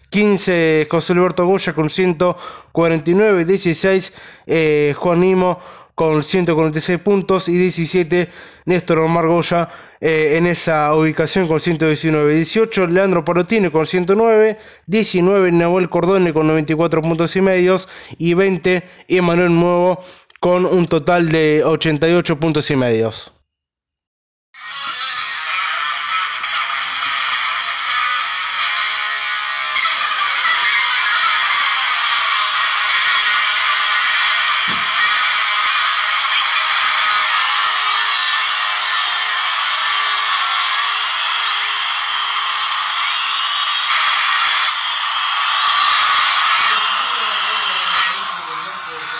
15 0.09 0.87
José 0.89 1.13
Alberto 1.13 1.45
Goya 1.45 1.73
con 1.73 1.89
149, 1.89 3.45
16 3.45 4.13
eh, 4.47 4.95
Juan 4.97 5.19
Nimo 5.19 5.59
con 5.95 6.23
146 6.23 6.99
puntos 6.99 7.49
y 7.49 7.57
17 7.57 8.27
Néstor 8.65 8.99
Omar 8.99 9.27
Goya 9.27 9.69
eh, 9.99 10.35
en 10.37 10.47
esa 10.47 10.95
ubicación 10.95 11.47
con 11.47 11.59
119. 11.59 12.35
18 12.35 12.87
Leandro 12.87 13.25
Parotini 13.25 13.69
con 13.69 13.85
109, 13.85 14.57
19 14.87 15.51
Nahuel 15.51 15.89
Cordone 15.89 16.33
con 16.33 16.47
94 16.47 17.01
puntos 17.01 17.35
y 17.35 17.41
medios 17.41 17.87
y 18.17 18.33
20 18.33 18.83
Emanuel 19.07 19.53
Nuevo 19.53 19.99
con 20.39 20.65
un 20.65 20.87
total 20.87 21.31
de 21.31 21.63
88 21.63 22.39
puntos 22.39 22.71
y 22.71 22.75
medios. 22.75 23.40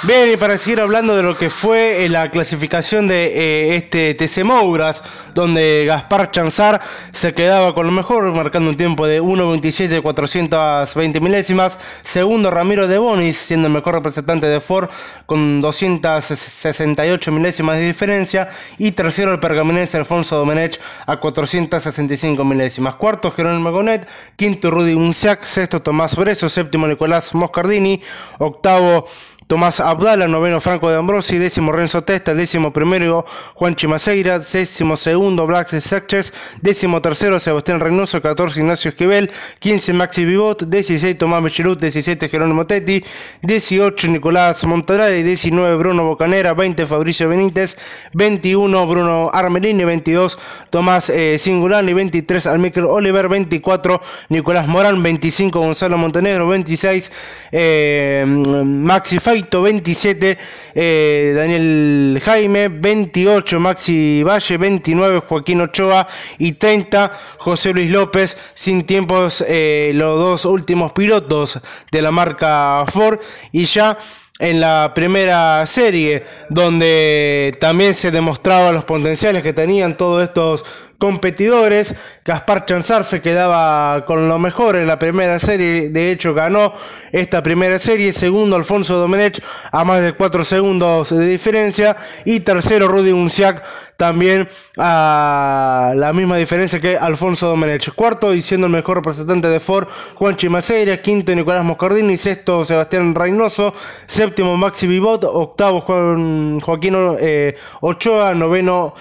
Bien, 0.04 0.32
y 0.34 0.36
para 0.36 0.58
seguir 0.58 0.82
hablando 0.82 1.16
de 1.16 1.22
lo 1.22 1.38
que 1.38 1.52
fue 1.52 2.04
eh, 2.04 2.10
la 2.10 2.32
clasificación 2.32 3.08
de 3.08 3.26
eh, 3.28 3.76
este 3.76 4.16
TC 4.16 4.44
Mouras, 4.44 5.04
donde 5.36 5.86
Gaspar 5.86 6.32
Chanzar 6.32 6.82
se 6.84 7.36
quedaba 7.36 7.76
con 7.76 7.86
lo 7.86 7.92
mejor, 7.92 8.24
marcando 8.34 8.72
un 8.72 8.78
tiempo 8.78 9.06
de 9.06 9.22
1.27 9.22 10.02
420 10.02 11.20
milésimas. 11.20 11.78
Segundo, 12.02 12.50
Ramiro 12.50 12.88
de 12.88 12.98
Bonis, 12.98 13.38
siendo 13.38 13.68
el 13.68 13.74
mejor 13.74 13.94
representante 13.94 14.48
de 14.48 14.60
Ford, 14.60 14.90
con 15.28 15.62
268 15.62 17.32
milésimas 17.32 17.78
de 17.78 17.86
diferencia. 17.86 18.50
Y 18.80 18.94
tercero, 18.94 19.32
el 19.32 19.40
pergaminense 19.40 19.98
Alfonso 19.98 20.36
Domenech, 20.36 20.82
a 21.06 21.20
465 21.20 22.44
milésimas. 22.44 22.96
Cuarto, 22.96 23.30
Jerónimo 23.30 23.72
Gonet. 23.72 24.10
Quinto, 24.36 24.72
Rudy 24.72 24.96
Unciac. 24.96 25.44
Sexto, 25.44 25.84
Tomás 25.84 26.16
Breso. 26.16 26.50
Séptimo, 26.50 26.88
Nicolás 26.88 27.36
Moscardini. 27.36 28.02
Octavo, 28.40 29.06
Tomás 29.52 29.82
Abdala, 29.82 30.30
noveno 30.30 30.62
Franco 30.62 30.90
de 30.90 30.96
Ambrosi, 30.96 31.38
décimo 31.38 31.74
Renzo 31.74 32.06
Testa, 32.06 32.34
décimo 32.34 32.72
primero 32.72 33.26
Juan 33.56 33.76
Chimaseira, 33.76 34.40
décimo 34.40 34.96
segundo 34.96 35.46
Black 35.46 35.68
Sectors, 35.68 36.56
décimo 36.62 37.02
tercero 37.02 37.38
Sebastián 37.38 37.82
Reynoso, 37.82 38.22
14 38.22 38.62
Ignacio 38.62 38.92
Esquivel, 38.92 39.30
15 39.60 39.92
Maxi 39.92 40.24
Vivot, 40.24 40.64
16 40.64 41.18
Tomás 41.18 41.42
Michelut, 41.44 41.82
17 41.82 42.30
Jerónimo 42.30 42.66
Tetti, 42.66 43.04
18 43.42 44.08
Nicolás 44.08 44.64
Montanari, 44.64 45.22
19 45.22 45.76
Bruno 45.76 46.06
Bocanera, 46.06 46.54
20 46.54 46.86
Fabricio 46.86 47.28
Benítez, 47.28 47.76
21 48.14 48.88
Bruno 48.88 49.32
Armelini, 49.34 49.84
22 49.84 50.38
Tomás 50.70 51.10
eh, 51.10 51.38
Singulani, 51.38 51.94
23 51.94 52.48
Almicro 52.48 52.90
Oliver, 52.94 53.28
24 53.28 54.00
Nicolás 54.30 54.70
Morán, 54.70 55.04
25 55.04 55.60
Gonzalo 55.60 55.98
Montenegro, 55.98 56.48
26 56.48 57.50
eh, 57.52 58.24
Maxi 58.26 59.20
Fay 59.50 59.62
27 59.62 60.38
eh, 60.76 61.34
Daniel 61.36 62.20
Jaime, 62.24 62.68
28 62.68 63.60
Maxi 63.60 64.24
Valle, 64.24 64.58
29 64.58 65.20
Joaquín 65.20 65.62
Ochoa 65.62 66.08
y 66.38 66.54
30 66.54 67.12
José 67.38 67.74
Luis 67.74 67.92
López, 67.92 68.38
sin 68.54 68.84
tiempos 68.84 69.44
eh, 69.48 69.92
los 69.96 70.18
dos 70.20 70.46
últimos 70.46 70.92
pilotos 70.92 71.60
de 71.92 72.02
la 72.02 72.12
marca 72.12 72.86
Ford 72.88 73.20
y 73.52 73.66
ya 73.66 73.98
en 74.40 74.60
la 74.60 74.92
primera 74.96 75.64
serie, 75.68 76.24
donde 76.50 77.56
también 77.60 77.94
se 77.94 78.10
demostraban 78.10 78.74
los 78.74 78.86
potenciales 78.86 79.44
que 79.44 79.54
tenían 79.54 79.96
todos 79.96 80.24
estos 80.24 80.91
competidores. 81.02 81.96
Gaspar 82.24 82.66
Chanzar 82.66 83.04
se 83.04 83.24
quedaba 83.24 84.06
con 84.06 84.30
lo 84.30 84.38
mejor 84.38 84.76
en 84.76 84.86
la 84.86 85.00
primera 85.00 85.40
serie, 85.40 85.90
de 85.90 86.12
hecho 86.12 86.36
ganó 86.36 86.74
esta 87.12 87.42
primera 87.42 87.80
serie. 87.80 88.14
Segundo, 88.14 88.56
Alfonso 88.56 88.98
Domenech 89.00 89.42
a 89.72 89.84
más 89.84 90.04
de 90.04 90.14
4 90.14 90.46
segundos 90.46 91.10
de 91.10 91.26
diferencia. 91.26 91.98
Y 92.24 92.42
tercero, 92.42 92.88
Rudy 92.88 93.12
Unciac 93.12 93.64
también 93.98 94.48
a 94.78 95.94
la 95.96 96.14
misma 96.14 96.38
diferencia 96.38 96.80
que 96.80 96.98
Alfonso 96.98 97.48
Domenech. 97.48 97.94
Cuarto, 97.96 98.36
y 98.36 98.44
siendo 98.44 98.68
el 98.68 98.74
mejor 98.74 98.98
representante 98.98 99.48
de 99.48 99.60
Ford, 99.60 99.88
Juan 100.14 100.36
Chimaseira. 100.36 101.02
Quinto, 101.02 101.34
Nicolás 101.34 101.66
Moscardini. 101.66 102.16
Sexto, 102.16 102.64
Sebastián 102.64 103.16
Reynoso. 103.16 103.74
Séptimo, 103.76 104.56
Maxi 104.56 104.86
Vivot. 104.86 105.24
Octavo, 105.24 105.82
Juan, 105.82 106.60
Joaquín 106.60 106.96
eh, 107.20 107.56
Ochoa. 107.82 108.36
Noveno, 108.36 108.94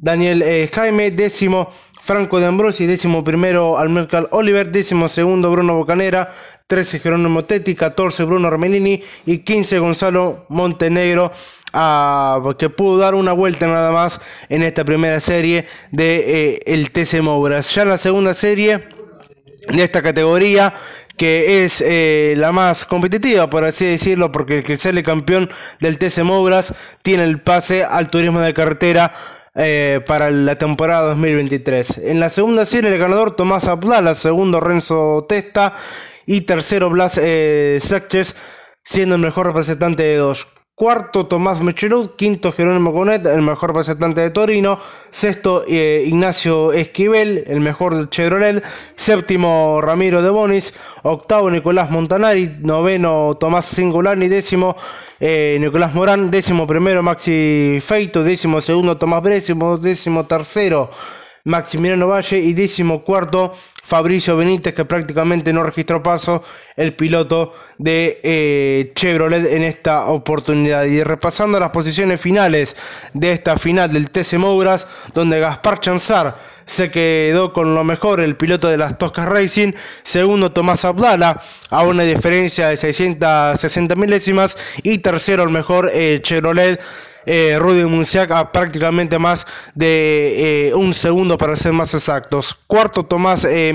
Daniel 0.00 0.42
eh, 0.42 0.68
Jaime, 0.72 1.10
décimo 1.10 1.68
Franco 2.00 2.38
de 2.38 2.46
Ambrosi, 2.46 2.86
décimo 2.86 3.24
primero 3.24 3.78
Almercal 3.78 4.28
Oliver, 4.30 4.70
décimo 4.70 5.08
segundo 5.08 5.50
Bruno 5.50 5.74
Bocanera, 5.74 6.28
13 6.66 7.00
Jerónimo 7.00 7.44
Tetti, 7.44 7.74
14 7.74 8.24
Bruno 8.24 8.48
Armelini 8.48 9.02
y 9.24 9.38
15 9.38 9.78
Gonzalo 9.78 10.46
Montenegro, 10.48 11.32
ah, 11.72 12.40
que 12.58 12.70
pudo 12.70 12.98
dar 12.98 13.14
una 13.14 13.32
vuelta 13.32 13.66
nada 13.66 13.90
más 13.90 14.20
en 14.48 14.62
esta 14.62 14.84
primera 14.84 15.18
serie 15.18 15.64
de 15.90 16.54
eh, 16.54 16.60
el 16.66 16.90
TC 16.92 17.22
Mouras. 17.22 17.74
Ya 17.74 17.82
en 17.82 17.88
la 17.88 17.98
segunda 17.98 18.34
serie 18.34 18.88
de 19.68 19.82
esta 19.82 20.02
categoría 20.02 20.72
que 21.16 21.64
es 21.64 21.80
eh, 21.80 22.34
la 22.36 22.52
más 22.52 22.84
competitiva, 22.84 23.48
por 23.48 23.64
así 23.64 23.86
decirlo, 23.86 24.30
porque 24.30 24.58
el 24.58 24.64
que 24.64 24.76
sale 24.76 25.02
campeón 25.02 25.48
del 25.80 25.98
TC 25.98 26.22
Mouras 26.22 26.98
tiene 27.02 27.24
el 27.24 27.40
pase 27.40 27.84
al 27.84 28.10
turismo 28.10 28.40
de 28.40 28.52
carretera 28.52 29.12
eh, 29.56 30.00
para 30.06 30.30
la 30.30 30.56
temporada 30.56 31.08
2023. 31.08 31.98
En 32.04 32.20
la 32.20 32.28
segunda 32.28 32.66
serie 32.66 32.92
el 32.92 32.98
ganador 32.98 33.36
Tomás 33.36 33.68
Abdala, 33.68 34.14
segundo 34.14 34.60
Renzo 34.60 35.24
Testa 35.28 35.72
y 36.26 36.42
tercero 36.42 36.90
Blas 36.90 37.18
eh, 37.22 37.80
siendo 38.84 39.14
el 39.14 39.20
mejor 39.20 39.46
representante 39.46 40.02
de 40.02 40.16
dos. 40.16 40.55
Cuarto, 40.76 41.26
Tomás 41.26 41.62
Mechelud. 41.62 42.10
Quinto, 42.16 42.52
Jerónimo 42.52 42.92
Conet, 42.92 43.24
el 43.24 43.40
mejor 43.40 43.70
representante 43.70 44.20
de 44.20 44.28
Torino. 44.28 44.78
Sexto, 45.10 45.64
eh, 45.66 46.04
Ignacio 46.06 46.70
Esquivel, 46.74 47.44
el 47.46 47.60
mejor 47.60 47.94
de 47.94 48.10
Chevrolet. 48.10 48.62
Séptimo, 48.62 49.80
Ramiro 49.80 50.20
de 50.20 50.28
Bonis. 50.28 50.74
Octavo, 51.02 51.50
Nicolás 51.50 51.90
Montanari. 51.90 52.58
Noveno, 52.60 53.38
Tomás 53.40 53.64
Singolani. 53.64 54.28
Décimo, 54.28 54.76
eh, 55.18 55.56
Nicolás 55.60 55.94
Morán. 55.94 56.30
Décimo 56.30 56.66
primero, 56.66 57.02
Maxi 57.02 57.78
Feito. 57.80 58.22
Décimo 58.22 58.60
segundo, 58.60 58.98
Tomás 58.98 59.22
Brésimo. 59.22 59.78
Décimo 59.78 60.26
tercero, 60.26 60.90
Maximiliano 61.46 62.08
Valle. 62.08 62.38
Y 62.38 62.52
décimo 62.52 63.02
cuarto, 63.02 63.52
Fabricio 63.82 64.36
Benítez, 64.36 64.74
que 64.74 64.84
prácticamente 64.84 65.52
no 65.52 65.62
registró 65.62 66.02
paso, 66.02 66.42
el 66.76 66.94
piloto 66.94 67.52
de 67.78 68.20
eh, 68.22 68.92
Chevrolet 68.94 69.46
en 69.46 69.62
esta 69.62 70.06
oportunidad. 70.06 70.84
Y 70.84 71.02
repasando 71.02 71.58
las 71.58 71.70
posiciones 71.70 72.20
finales 72.20 73.10
de 73.14 73.32
esta 73.32 73.56
final 73.56 73.92
del 73.92 74.10
TC 74.10 74.38
Mouras, 74.38 74.86
donde 75.14 75.38
Gaspar 75.38 75.80
Chanzar 75.80 76.36
se 76.66 76.90
quedó 76.90 77.52
con 77.52 77.74
lo 77.74 77.84
mejor, 77.84 78.20
el 78.20 78.36
piloto 78.36 78.68
de 78.68 78.76
las 78.76 78.98
Toscas 78.98 79.28
Racing. 79.28 79.72
Segundo, 79.76 80.52
Tomás 80.52 80.84
Abdala, 80.84 81.40
a 81.70 81.82
una 81.84 82.02
diferencia 82.02 82.68
de 82.68 82.76
660 82.76 83.94
milésimas. 83.94 84.56
Y 84.82 84.98
tercero, 84.98 85.44
el 85.44 85.50
mejor 85.50 85.90
eh, 85.92 86.18
Chevrolet 86.22 86.80
eh, 87.26 87.58
Rudy 87.58 87.84
prácticamente 88.52 89.18
más 89.18 89.46
de 89.74 90.68
eh, 90.68 90.74
un 90.74 90.94
segundo 90.94 91.36
para 91.36 91.56
ser 91.56 91.72
más 91.72 91.92
exactos. 91.94 92.54
Cuarto 92.66 93.04
Tomás 93.04 93.44
eh, 93.44 93.72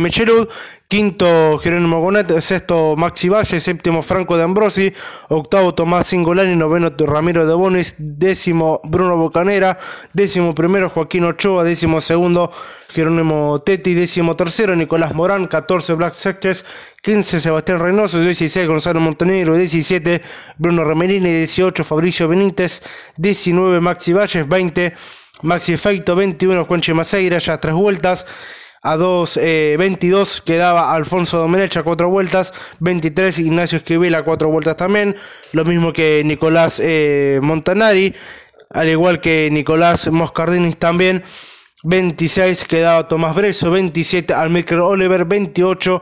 quinto 0.88 1.58
Jerónimo 1.60 2.02
Gonet, 2.02 2.40
sexto 2.42 2.96
Maxi 2.98 3.30
Valle, 3.30 3.60
séptimo 3.60 4.02
Franco 4.02 4.36
de 4.36 4.44
Ambrosi, 4.44 4.92
octavo 5.30 5.74
Tomás 5.74 6.08
Singolani, 6.08 6.56
noveno 6.56 6.90
Ramiro 7.00 7.48
de 7.48 7.54
Bonis, 7.54 7.96
décimo 7.98 8.82
Bruno 8.84 9.16
Bocanera, 9.16 9.78
décimo 10.14 10.54
primero 10.54 10.90
Joaquín 10.90 11.24
Ochoa, 11.24 11.64
décimo 11.64 12.02
segundo 12.02 12.52
Jerónimo 12.90 13.62
Tetti, 13.66 13.94
décimo 13.94 14.36
tercero 14.36 14.76
Nicolás 14.76 15.14
Morán, 15.14 15.48
14 15.48 15.94
Black 15.94 16.14
Sectors, 16.14 16.66
15 17.02 17.40
Sebastián 17.40 17.80
Reynoso, 17.80 18.20
16 18.20 18.68
Gonzalo 18.68 19.00
Montenegro, 19.00 19.56
17 19.56 20.22
Bruno 20.58 20.84
Remerini, 20.84 21.32
18 21.32 21.86
Fabricio 21.86 22.28
Benítez, 22.28 22.82
19 23.43 23.80
Maxi 23.82 24.13
Valles, 24.13 24.47
20 24.47 24.93
Maxi 25.43 25.77
Feito, 25.77 26.15
21 26.15 26.65
Juan 26.65 26.82
Maceira, 26.93 27.38
ya 27.39 27.60
tres 27.60 27.73
vueltas. 27.73 28.25
A 28.84 28.97
2, 28.97 29.38
22 29.77 30.38
eh, 30.38 30.41
quedaba 30.43 30.95
Alfonso 30.95 31.38
Domenech 31.38 31.77
a 31.77 31.84
cuatro 31.84 32.10
vueltas, 32.10 32.51
23 32.80 33.38
Ignacio 33.38 33.77
Esquivel 33.77 34.15
a 34.15 34.23
cuatro 34.23 34.49
vueltas 34.49 34.75
también, 34.75 35.15
lo 35.54 35.65
mismo 35.65 35.93
que 35.93 36.23
Nicolás 36.25 36.82
eh, 36.84 37.39
Montanari, 37.43 38.12
al 38.71 38.89
igual 38.89 39.21
que 39.21 39.49
Nicolás 39.51 40.12
Moscardinis 40.12 40.77
también. 40.77 41.23
26 41.84 42.65
quedaba 42.65 43.08
Tomás 43.08 43.36
Breso, 43.36 43.69
27 43.69 44.34
Almicro 44.34 44.88
Oliver, 44.88 45.25
28 45.25 46.01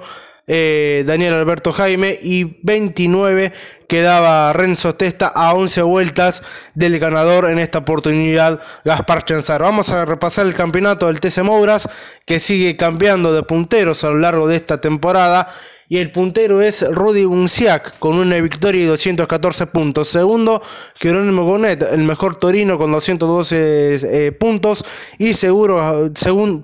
eh, 0.52 1.04
Daniel 1.06 1.36
Alberto 1.36 1.72
Jaime 1.72 2.18
y 2.20 2.58
29 2.64 3.54
quedaba 3.88 4.52
Renzo 4.52 4.96
Testa 4.96 5.28
a 5.28 5.54
11 5.54 5.84
vueltas 5.84 6.42
del 6.74 6.98
ganador 6.98 7.46
en 7.50 7.60
esta 7.60 7.80
oportunidad 7.80 8.60
Gaspar 8.84 9.26
Chanzar. 9.26 9.62
Vamos 9.62 9.92
a 9.92 10.06
repasar 10.06 10.48
el 10.48 10.56
campeonato 10.56 11.06
del 11.06 11.20
TC 11.20 11.44
Mouras 11.44 12.22
que 12.26 12.40
sigue 12.40 12.76
cambiando 12.76 13.32
de 13.32 13.44
punteros 13.44 14.04
a 14.04 14.10
lo 14.10 14.18
largo 14.18 14.48
de 14.48 14.56
esta 14.56 14.82
temporada 14.82 15.48
y 15.90 15.98
el 15.98 16.12
puntero 16.12 16.62
es 16.62 16.88
Rudy 16.88 17.26
Unciac 17.26 17.98
con 17.98 18.18
una 18.18 18.38
victoria 18.38 18.84
y 18.84 18.86
214 18.86 19.68
puntos. 19.68 20.08
Segundo, 20.08 20.62
Jerónimo 21.00 21.44
Gonet, 21.44 21.82
el 21.82 22.04
mejor 22.04 22.36
Torino 22.36 22.78
con 22.78 22.92
212 22.92 23.98
eh, 24.04 24.32
puntos 24.32 24.86
y 25.18 25.34
seguro, 25.34 26.12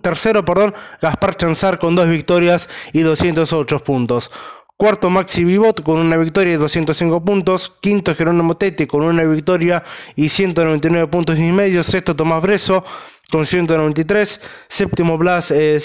tercero, 0.02 0.46
perdón, 0.46 0.74
Gaspar 1.02 1.36
Chanzar 1.36 1.80
con 1.80 1.96
dos 1.96 2.08
victorias 2.08 2.70
y 2.94 3.02
208 3.02 3.80
puntos. 3.80 4.32
Cuarto 4.78 5.10
Maxi 5.10 5.46
Vivot 5.46 5.84
con 5.84 6.00
una 6.00 6.18
victoria 6.18 6.52
de 6.52 6.58
205 6.58 7.24
puntos. 7.24 7.70
Quinto 7.80 8.14
Jerónimo 8.14 8.58
Tete 8.58 8.88
con 8.88 9.04
una 9.04 9.24
victoria 9.24 9.82
y 10.18 10.28
199 10.28 11.08
puntos 11.08 11.40
y 11.40 11.50
medio. 11.54 11.82
Sexto 11.82 12.14
Tomás 12.14 12.42
Breso 12.42 12.84
con 13.32 13.46
193. 13.46 14.68
Séptimo 14.68 15.18
Blas 15.18 15.52
eh, 15.52 15.80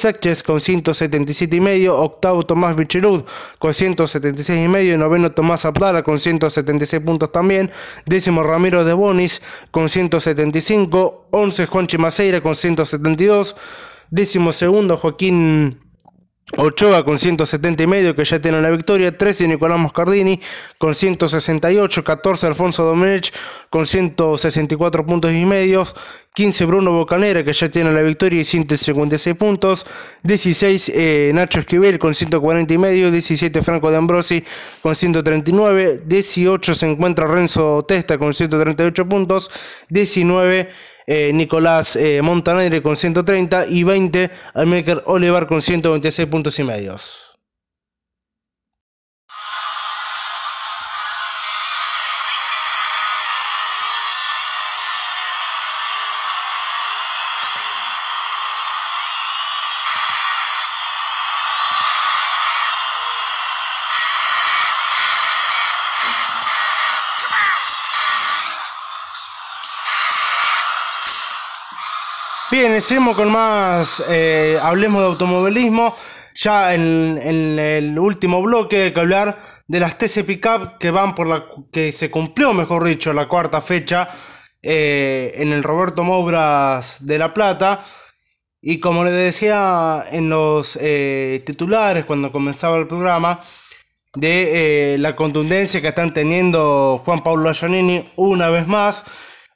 con 0.45 0.61
177 0.61 1.57
y 1.57 1.61
medio. 1.61 1.97
Octavo 2.01 2.45
Tomás 2.45 2.75
Bichelud 2.75 3.23
con 3.61 3.73
176 3.73 4.65
y 4.65 4.69
medio. 4.69 4.99
Noveno 4.99 5.31
Tomás 5.31 5.65
Abdala 5.65 6.03
con 6.03 6.19
176 6.19 7.01
puntos 7.05 7.31
también. 7.31 7.71
Décimo 8.07 8.43
Ramiro 8.43 8.85
de 8.85 8.93
Bonis 8.93 9.69
con 9.71 9.89
175. 9.89 11.29
Once 11.31 11.65
Juan 11.65 11.87
Chimaceira 11.87 12.41
con 12.41 12.57
172. 12.57 13.55
Décimo 14.11 14.51
segundo 14.51 14.97
Joaquín 14.97 15.90
Ochoa 16.57 17.05
con 17.05 17.19
170 17.19 17.83
y 17.83 17.87
medio 17.87 18.15
que 18.15 18.25
ya 18.25 18.41
tiene 18.41 18.61
la 18.61 18.71
victoria, 18.71 19.17
13 19.17 19.49
Nicolás 19.49 19.79
Moscardini 19.79 20.41
con 20.79 20.95
168, 20.95 22.03
14 22.03 22.47
Alfonso 22.47 22.85
Domenech 22.85 23.33
con 23.71 23.87
164 23.87 25.07
puntos 25.07 25.33
y 25.33 25.45
medio, 25.45 25.87
15 26.41 26.65
Bruno 26.65 26.91
Bocanera 26.93 27.45
que 27.45 27.53
ya 27.53 27.69
tiene 27.69 27.93
la 27.93 28.01
victoria 28.01 28.41
y 28.41 28.45
156 28.45 29.37
puntos, 29.37 29.85
16 30.23 30.89
eh, 30.95 31.33
Nacho 31.35 31.61
Esquivel 31.61 31.99
con 31.99 32.15
140 32.15 32.73
y 32.73 32.79
medio, 32.79 33.11
17 33.11 33.61
Franco 33.61 33.91
de 33.91 33.99
Ambrosi 33.99 34.43
con 34.81 34.95
139, 34.95 36.01
18 36.07 36.75
se 36.75 36.87
encuentra 36.87 37.27
Renzo 37.27 37.85
Testa 37.87 38.17
con 38.17 38.33
138 38.33 39.07
puntos, 39.07 39.51
19 39.91 40.71
eh, 41.07 41.31
Nicolás 41.35 41.97
eh, 41.97 42.23
con 42.83 42.97
130 42.97 43.67
y 43.67 43.83
20 43.83 44.31
Almeker 44.55 45.03
Olivar 45.05 45.47
con 45.47 45.61
126 45.61 46.27
puntos 46.27 46.59
y 46.59 46.65
medios. 46.65 47.30
Seguimos 72.81 73.15
con 73.15 73.31
más, 73.31 74.07
eh, 74.11 74.59
hablemos 74.63 75.01
de 75.03 75.07
automovilismo. 75.09 75.95
Ya 76.35 76.75
en, 76.75 77.19
el 77.59 77.99
último 77.99 78.41
bloque 78.41 78.85
hay 78.85 78.93
que 78.93 79.01
hablar 79.01 79.39
de 79.69 79.81
las 79.81 79.99
TC 79.99 80.25
Pickup 80.25 80.79
que 80.79 80.91
van 80.91 81.15
por 81.15 81.27
la 81.27 81.45
que 81.71 81.93
se 81.93 82.11
cumplió, 82.11 82.55
mejor 82.55 82.85
dicho, 82.85 83.13
la 83.13 83.29
cuarta 83.29 83.61
fecha 83.61 84.09
eh, 84.63 85.33
en 85.35 85.53
el 85.53 85.63
Roberto 85.63 86.05
Moubras 86.05 87.05
de 87.07 87.19
La 87.19 87.35
Plata. 87.35 87.85
Y 88.63 88.81
como 88.81 89.05
les 89.05 89.15
decía 89.15 90.05
en 90.11 90.31
los 90.31 90.79
eh, 90.81 91.43
titulares 91.45 92.07
cuando 92.07 92.33
comenzaba 92.33 92.79
el 92.79 92.87
programa, 92.87 93.41
de 94.15 94.97
la 94.99 95.15
contundencia 95.15 95.81
que 95.81 95.89
están 95.89 96.13
teniendo 96.13 97.01
Juan 97.05 97.23
Pablo 97.23 97.53
Giannini 97.53 98.11
una 98.17 98.49
vez 98.49 98.67
más 98.67 99.05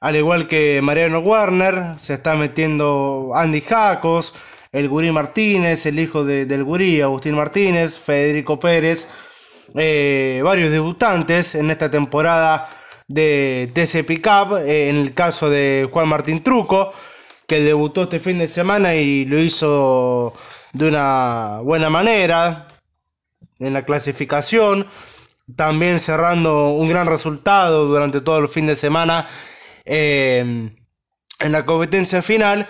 al 0.05 0.17
igual 0.17 0.47
que 0.47 0.83
Mariano 0.83 1.21
Warner, 1.21 1.95
se 1.97 2.13
está 2.13 2.35
metiendo 2.35 3.33
Andy 3.35 3.63
Jacos, 3.63 4.35
el 4.71 4.91
Gurí 4.91 5.11
Martínez, 5.11 5.87
el 5.87 5.99
hijo 5.99 6.27
del 6.27 6.63
Gurí, 6.63 7.01
Agustín 7.01 7.35
Martínez, 7.35 7.99
Federico 7.99 8.59
Pérez, 8.59 9.09
eh, 9.75 10.43
varios 10.45 10.73
debutantes 10.73 11.55
en 11.55 11.71
esta 11.71 11.91
temporada 11.91 12.69
de 13.09 13.71
TC 13.73 14.05
Pickup, 14.05 14.59
eh, 14.59 14.91
en 14.91 14.97
el 14.97 15.15
caso 15.15 15.49
de 15.49 15.89
Juan 15.91 16.07
Martín 16.07 16.43
Truco, 16.43 16.93
que 17.47 17.61
debutó 17.61 18.03
este 18.03 18.21
fin 18.21 18.39
de 18.39 18.47
semana 18.47 18.95
y 18.97 19.25
lo 19.25 19.39
hizo 19.39 20.35
de 20.75 20.87
una 20.87 21.61
buena 21.63 21.89
manera 21.89 22.69
en 23.59 23.73
la 23.73 23.87
clasificación, 23.87 24.87
también 25.57 25.99
cerrando 25.99 26.73
un 26.73 26.91
gran 26.91 27.07
resultado 27.07 27.87
durante 27.87 28.21
todo 28.21 28.37
el 28.41 28.49
fin 28.51 28.67
de 28.67 28.75
semana 28.75 29.27
Em, 29.85 30.77
en 31.41 31.53
la 31.53 31.65
competencia 31.65 32.23
final. 32.23 32.67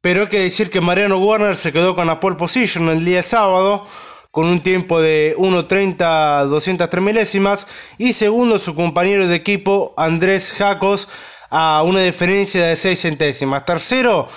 Pero 0.00 0.22
hay 0.22 0.28
que 0.28 0.40
decir 0.40 0.70
que 0.70 0.80
Mariano 0.80 1.18
Warner 1.18 1.56
se 1.56 1.72
quedó 1.72 1.94
con 1.94 2.06
la 2.06 2.20
pole 2.20 2.36
position 2.36 2.88
el 2.88 3.04
día 3.04 3.22
sábado 3.22 3.86
con 4.30 4.46
un 4.46 4.60
tiempo 4.60 5.00
de 5.00 5.34
1.30 5.38 6.46
203 6.46 7.02
milésimas 7.02 7.66
y 7.96 8.12
segundo 8.12 8.58
su 8.58 8.74
compañero 8.74 9.26
de 9.26 9.34
equipo 9.34 9.94
Andrés 9.96 10.52
Jacos 10.52 11.08
a 11.50 11.82
una 11.82 12.00
diferencia 12.02 12.66
de 12.66 12.76
6 12.76 13.00
centésimas. 13.00 13.64
Tercero 13.64 14.28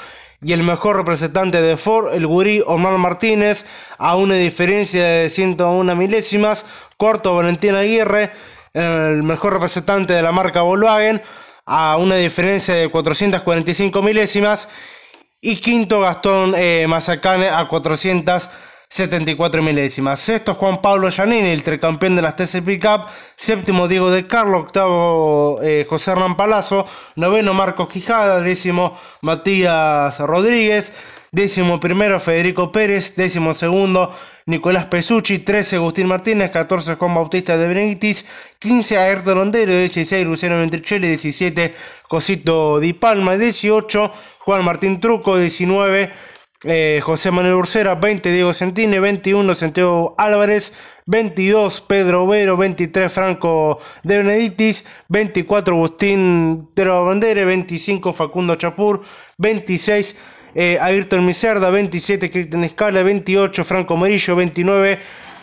y 0.41 0.53
el 0.53 0.63
mejor 0.63 0.97
representante 0.97 1.61
de 1.61 1.77
Ford, 1.77 2.13
el 2.13 2.25
gurí 2.25 2.63
Omar 2.65 2.97
Martínez, 2.97 3.65
a 3.97 4.15
una 4.15 4.35
diferencia 4.35 5.03
de 5.05 5.29
101 5.29 5.95
milésimas. 5.95 6.65
Cuarto 6.97 7.35
Valentín 7.35 7.75
Aguirre, 7.75 8.31
el 8.73 9.21
mejor 9.21 9.53
representante 9.53 10.13
de 10.13 10.21
la 10.23 10.31
marca 10.31 10.61
Volkswagen, 10.61 11.21
a 11.65 11.97
una 11.97 12.15
diferencia 12.15 12.75
de 12.75 12.89
445 12.89 14.01
milésimas. 14.01 14.67
Y 15.41 15.57
quinto 15.57 16.01
Gastón 16.01 16.53
eh, 16.55 16.85
Mazacane 16.87 17.49
a 17.49 17.67
474 17.67 19.63
milésimas. 19.63 20.19
Sexto 20.19 20.53
Juan 20.53 20.81
Pablo 20.81 21.09
Giannini, 21.09 21.49
el 21.49 21.63
tricampeón 21.63 22.15
de 22.15 22.21
las 22.21 22.35
TC 22.35 22.61
Pickup. 22.63 23.09
Séptimo 23.09 23.87
Diego 23.87 24.11
de 24.11 24.27
Carlo. 24.27 24.59
Octavo 24.59 25.59
eh, 25.63 25.87
José 25.89 26.11
Hernán 26.11 26.37
Palazzo. 26.37 26.85
Noveno 27.15 27.55
Marcos 27.55 27.89
Quijada. 27.89 28.41
Décimo 28.41 28.95
Matías 29.21 30.19
Rodríguez. 30.19 31.20
Décimo 31.33 31.79
primero 31.79 32.19
Federico 32.19 32.73
Pérez, 32.73 33.15
décimo 33.15 33.53
segundo 33.53 34.11
Nicolás 34.47 34.87
Pesucci, 34.87 35.39
13 35.39 35.77
Agustín 35.77 36.07
Martínez, 36.07 36.51
14 36.51 36.95
Juan 36.95 37.13
Bautista 37.15 37.55
de 37.55 37.69
Benedictis, 37.69 38.57
15 38.59 38.97
Ayrton 38.97 39.35
Londero, 39.35 39.71
16 39.71 40.25
Luciano 40.25 40.57
Ventricelli, 40.57 41.07
17 41.07 41.73
Cosito 42.09 42.79
Di 42.79 42.91
Palma, 42.91 43.37
18 43.37 44.11
Juan 44.45 44.65
Martín 44.65 44.99
Truco, 44.99 45.37
19 45.37 46.11
eh, 46.63 46.99
José 47.01 47.31
Manuel 47.31 47.55
Ursera, 47.55 47.95
20 47.95 48.31
Diego 48.31 48.53
Centine, 48.53 48.99
21 48.99 49.53
Santiago 49.55 50.13
Álvarez, 50.17 51.01
22 51.07 51.81
Pedro 51.81 52.23
Overo, 52.23 52.55
23 52.55 53.11
Franco 53.11 53.79
de 54.03 54.17
Benedictis, 54.17 55.03
24 55.09 55.75
Agustín 55.75 56.69
Tero 56.73 57.05
Bandere, 57.05 57.45
25 57.45 58.13
Facundo 58.13 58.55
Chapur, 58.55 59.01
26 59.37 60.51
eh, 60.53 60.77
Ayrton 60.79 61.25
Miserda, 61.25 61.69
27 61.69 62.29
Cristian 62.29 62.63
Escala, 62.63 63.01
28 63.01 63.63
Franco 63.63 63.95
Morillo, 63.95 64.35
29 64.35 64.99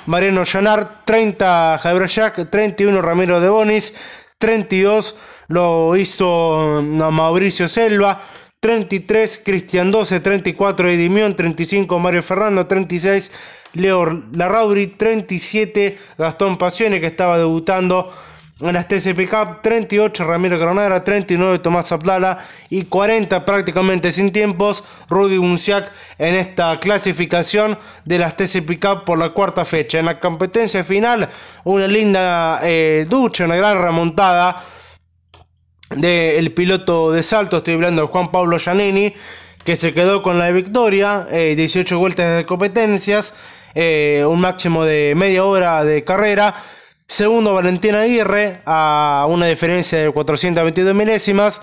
Mariano 0.07 0.45
Llanar, 0.45 1.05
30 1.05 1.79
Javier 1.79 2.09
Jack, 2.09 2.49
31 2.49 3.03
Ramiro 3.03 3.41
de 3.41 3.49
Bonis, 3.49 4.29
32 4.39 5.17
lo 5.49 5.97
hizo 5.97 6.83
Mauricio 6.83 7.69
Selva, 7.69 8.21
33 8.61 9.43
Cristian 9.45 9.93
12, 9.93 10.19
34 10.19 10.91
Edimión, 10.91 11.37
35 11.37 11.97
Mario 12.01 12.25
Ferrando, 12.25 12.67
36 12.67 13.31
Leo 13.75 14.05
Larrauri, 14.33 14.89
37 14.89 15.97
Gastón 16.19 16.59
Pasione 16.59 17.01
que 17.01 17.07
estaba 17.07 17.39
debutando 17.39 18.13
en 18.61 18.75
las 18.75 18.89
TCP 18.89 19.29
Cup 19.31 19.63
38 19.63 20.25
Ramiro 20.25 20.59
Granada, 20.59 21.05
39 21.05 21.61
Tomás 21.61 21.93
Abdala 21.93 22.39
y 22.69 22.83
40 22.87 23.45
prácticamente 23.45 24.11
sin 24.11 24.33
tiempos 24.33 24.83
Rudy 25.09 25.39
Bunciac 25.39 25.93
en 26.19 26.35
esta 26.35 26.81
clasificación 26.81 27.79
de 28.05 28.19
las 28.19 28.37
TCP 28.37 28.81
Cup 28.81 29.05
por 29.05 29.19
la 29.19 29.29
cuarta 29.31 29.65
fecha. 29.65 30.01
En 30.01 30.07
la 30.07 30.19
competencia 30.19 30.83
final, 30.83 31.29
una 31.63 31.87
linda 31.87 32.59
eh, 32.65 33.07
ducha, 33.09 33.45
una 33.45 33.55
gran 33.55 33.81
remontada 33.81 34.61
del 35.91 36.53
piloto 36.53 37.13
de 37.13 37.23
salto, 37.23 37.59
estoy 37.59 37.75
hablando 37.75 38.03
de 38.03 38.09
Juan 38.09 38.31
Pablo 38.31 38.59
Giannini, 38.59 39.15
que 39.65 39.77
se 39.77 39.93
quedó 39.95 40.23
con 40.23 40.39
la 40.39 40.51
victoria, 40.51 41.27
18 41.31 41.95
eh, 41.95 41.99
vueltas 41.99 42.37
de 42.37 42.47
competencias, 42.47 43.35
eh, 43.75 44.25
un 44.27 44.41
máximo 44.41 44.85
de 44.85 45.15
media 45.17 45.45
hora 45.45 45.85
de 45.85 46.05
carrera 46.05 46.55
Segundo, 47.11 47.55
Valentín 47.55 47.95
Aguirre 47.95 48.61
a 48.67 49.25
una 49.31 49.47
diferencia 49.47 49.99
de 49.99 50.13
422 50.13 50.95
milésimas. 50.95 51.63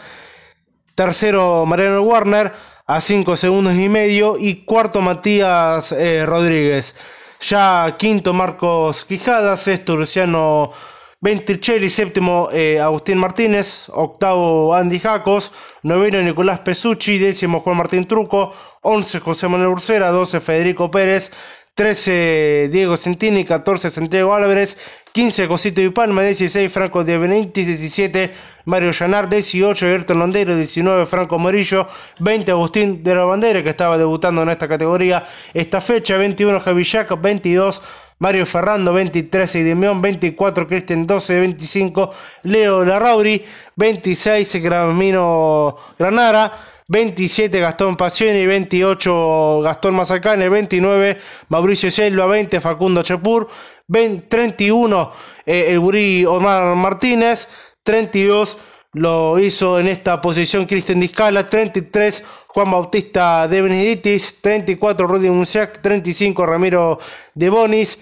Tercero, 0.95 1.67
Mariano 1.67 2.01
Warner 2.01 2.51
a 2.87 2.99
5 2.99 3.35
segundos 3.35 3.75
y 3.75 3.87
medio. 3.87 4.37
Y 4.39 4.65
cuarto, 4.65 5.01
Matías 5.01 5.91
eh, 5.91 6.25
Rodríguez. 6.25 6.95
Ya 7.41 7.95
quinto, 7.99 8.33
Marcos 8.33 9.05
Quijada. 9.05 9.55
Sexto, 9.55 9.95
Luciano 9.95 10.71
Ventricelli. 11.21 11.89
Séptimo, 11.89 12.49
eh, 12.51 12.79
Agustín 12.79 13.17
Martínez. 13.17 13.89
Octavo, 13.89 14.73
Andy 14.73 14.99
Jacos. 14.99 15.79
Noveno, 15.83 16.21
Nicolás 16.21 16.59
Pesucci. 16.59 17.17
Décimo, 17.17 17.59
Juan 17.61 17.77
Martín 17.77 18.07
Truco. 18.07 18.53
Once, 18.81 19.19
José 19.19 19.47
Manuel 19.47 19.71
Ursera. 19.71 20.09
Doce, 20.09 20.39
Federico 20.39 20.91
Pérez. 20.91 21.64
13 21.75 22.69
Diego 22.71 22.95
Centini, 22.95 23.43
14 23.43 23.89
Santiago 23.89 24.33
Álvarez, 24.33 25.03
15 25.11 25.47
Cosito 25.49 25.81
y 25.81 25.89
Palma, 25.89 26.23
16 26.23 26.71
Franco 26.71 27.03
de 27.03 27.17
Benítez, 27.17 27.67
17 27.67 28.31
Mario 28.63 28.91
Llanar, 28.91 29.27
18 29.27 29.85
Ayrton 29.85 30.19
Londero, 30.19 30.55
19 30.55 31.05
Franco 31.05 31.37
Morillo, 31.37 31.85
20 32.19 32.51
Agustín 32.51 33.03
de 33.03 33.13
la 33.13 33.25
Bandera 33.25 33.61
que 33.61 33.71
estaba 33.71 33.97
debutando 33.97 34.41
en 34.43 34.49
esta 34.49 34.69
categoría. 34.69 35.21
Esta 35.53 35.81
fecha, 35.81 36.15
21 36.15 36.61
Javillac, 36.61 37.21
22 37.21 37.81
Mario 38.19 38.45
Ferrando 38.45 38.93
23 38.93 39.53
Demión 39.53 40.01
24 40.01 40.67
Cristian 40.67 41.05
12 41.05 41.39
25 41.41 42.09
Leo 42.43 42.85
Larrauri 42.85 43.43
26 43.75 44.63
Gramino 44.63 45.75
Granara 45.99 46.53
27 46.87 47.59
Gastón 47.59 47.95
Pasioni, 47.95 48.45
28 48.45 49.61
Gastón 49.61 49.95
Mazacane, 49.95 50.49
29 50.49 51.17
Mauricio 51.49 51.89
Selva, 51.89 52.27
20 52.27 52.59
Facundo 52.59 53.01
Chapur, 53.01 53.47
31 53.87 55.11
eh, 55.45 55.65
el 55.69 55.79
Gurí 55.79 56.25
Omar 56.25 56.75
Martínez, 56.75 57.47
32 57.83 58.57
lo 58.93 59.37
hizo 59.39 59.79
en 59.79 59.87
esta 59.87 60.21
posición 60.21 60.65
Cristian 60.65 60.99
Discala, 60.99 61.49
33 61.49 62.23
Juan 62.47 62.71
Bautista 62.71 63.47
de 63.47 63.61
Beneditis, 63.61 64.41
34 64.41 65.07
Rudy 65.07 65.29
Munciac, 65.29 65.81
35 65.81 66.45
Ramiro 66.45 66.99
de 67.33 67.49
Bonis, 67.49 67.99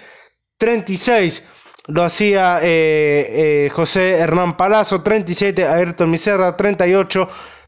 36 0.58 1.44
lo 1.88 2.04
hacía 2.04 2.60
eh, 2.62 3.66
eh, 3.66 3.70
José 3.72 4.14
Hernán 4.14 4.56
Palazzo, 4.56 5.02
37 5.02 5.68
Ayrton 5.68 6.10
Miserra, 6.10 6.56
38 6.56 7.28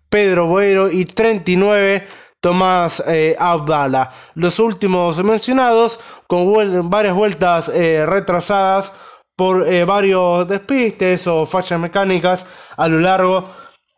Pedro 0.10 0.48
Boero 0.48 0.90
y 0.90 1.06
39 1.06 2.06
Tomás 2.40 3.04
eh, 3.08 3.36
Abdala. 3.40 4.12
Los 4.36 4.60
últimos 4.60 5.24
mencionados 5.24 6.00
con 6.28 6.90
varias 6.90 7.16
vueltas 7.16 7.70
eh, 7.70 8.06
retrasadas 8.06 8.94
por 9.36 9.68
eh, 9.68 9.84
varios 9.84 10.48
despistes 10.48 11.26
o 11.26 11.46
fallas 11.46 11.80
mecánicas 11.80 12.46
a 12.78 12.88
lo 12.88 13.00
largo 13.00 13.50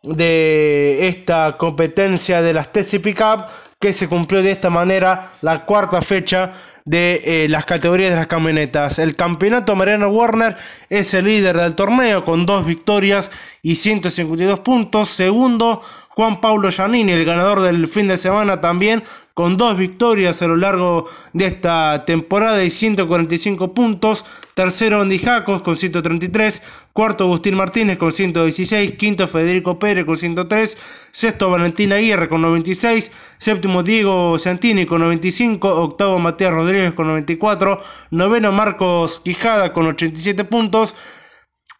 de 0.02 1.08
esta 1.08 1.56
competencia 1.58 2.40
de 2.40 2.54
las 2.54 2.72
TC 2.72 3.00
Pickup 3.02 3.46
que 3.80 3.92
se 3.92 4.08
cumplió 4.08 4.42
de 4.42 4.52
esta 4.52 4.70
manera 4.70 5.30
la 5.42 5.64
cuarta 5.64 6.00
fecha 6.00 6.50
de 6.88 7.20
eh, 7.24 7.48
las 7.48 7.66
categorías 7.66 8.10
de 8.10 8.16
las 8.16 8.28
camionetas. 8.28 8.98
El 8.98 9.14
campeonato 9.14 9.76
Mariano 9.76 10.08
Warner 10.08 10.56
es 10.88 11.12
el 11.12 11.26
líder 11.26 11.56
del 11.58 11.74
torneo 11.74 12.24
con 12.24 12.46
dos 12.46 12.64
victorias 12.64 13.30
y 13.62 13.74
152 13.74 14.60
puntos. 14.60 15.10
Segundo, 15.10 15.82
Juan 16.08 16.40
Pablo 16.40 16.70
Giannini, 16.70 17.12
el 17.12 17.26
ganador 17.26 17.60
del 17.60 17.86
fin 17.88 18.08
de 18.08 18.16
semana 18.16 18.60
también 18.60 19.02
con 19.34 19.56
dos 19.56 19.76
victorias 19.76 20.42
a 20.42 20.48
lo 20.48 20.56
largo 20.56 21.06
de 21.32 21.46
esta 21.46 22.04
temporada 22.06 22.64
y 22.64 22.70
145 22.70 23.74
puntos. 23.74 24.24
Tercero, 24.54 25.00
Andy 25.00 25.18
Jacos 25.18 25.62
con 25.62 25.76
133. 25.76 26.88
Cuarto, 26.92 27.24
Agustín 27.24 27.54
Martínez 27.54 27.98
con 27.98 28.10
116. 28.10 28.92
Quinto, 28.92 29.28
Federico 29.28 29.78
Pérez 29.78 30.06
con 30.06 30.16
103. 30.16 30.76
Sexto, 31.12 31.50
Valentina 31.50 31.96
Aguirre 31.96 32.28
con 32.28 32.40
96. 32.40 33.36
Séptimo, 33.38 33.84
Diego 33.84 34.38
Santini 34.38 34.86
con 34.86 35.02
95. 35.02 35.68
Octavo, 35.68 36.18
Matías 36.18 36.52
Rodríguez 36.52 36.77
con 36.94 37.06
94. 37.08 37.78
Noveno, 38.10 38.52
Marcos 38.52 39.20
Quijada 39.20 39.72
con 39.72 39.86
87 39.86 40.44
puntos. 40.44 40.94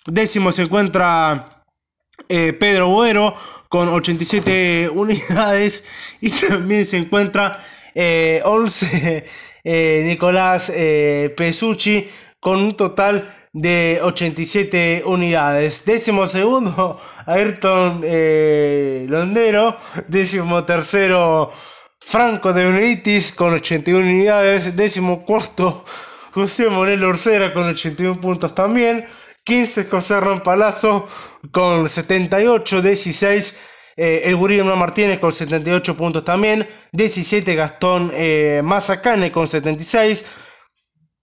Décimo 0.07 0.53
se 0.53 0.63
encuentra 0.63 1.65
eh, 2.29 2.53
Pedro 2.53 2.89
Buero 2.89 3.35
con 3.69 3.89
87 3.89 4.91
unidades 4.95 5.85
y 6.21 6.31
también 6.31 6.85
se 6.85 6.99
encuentra 6.99 7.59
11 7.95 8.87
eh, 8.93 9.25
eh, 9.65 10.03
Nicolás 10.07 10.73
Pesucci 11.37 12.09
con 12.41 12.61
un 12.61 12.77
total 12.77 13.29
de 13.53 14.01
87 14.03 15.03
unidades. 15.07 15.85
Décimo 15.85 16.27
segundo 16.27 17.01
Ayrton 17.27 18.01
Londero, 19.11 19.77
décimo 20.07 20.65
tercero 20.65 21.51
Franco 22.01 22.53
de 22.53 22.65
Benítez 22.65 23.33
con 23.33 23.55
81 23.55 24.01
unidades, 24.01 24.77
décimo 24.77 25.25
cuarto. 25.25 25.85
José 26.33 26.69
Morel 26.71 27.05
Orcera 27.05 27.53
con 27.53 27.67
81 27.69 28.21
puntos 28.21 28.55
también. 28.55 29.05
15 29.45 29.87
José 29.87 30.17
Palazzo 30.45 31.07
con 31.51 31.89
78, 31.89 32.83
16 32.83 33.79
eh, 34.01 34.29
el 34.29 34.37
Gurillo 34.37 34.65
Martínez 34.77 35.19
con 35.19 35.33
78 35.33 35.97
puntos 35.97 36.23
también, 36.23 36.69
17 36.93 37.57
Gastón 37.57 38.13
eh, 38.15 38.61
Mazacane 38.63 39.33
con 39.33 39.49
76, 39.49 40.25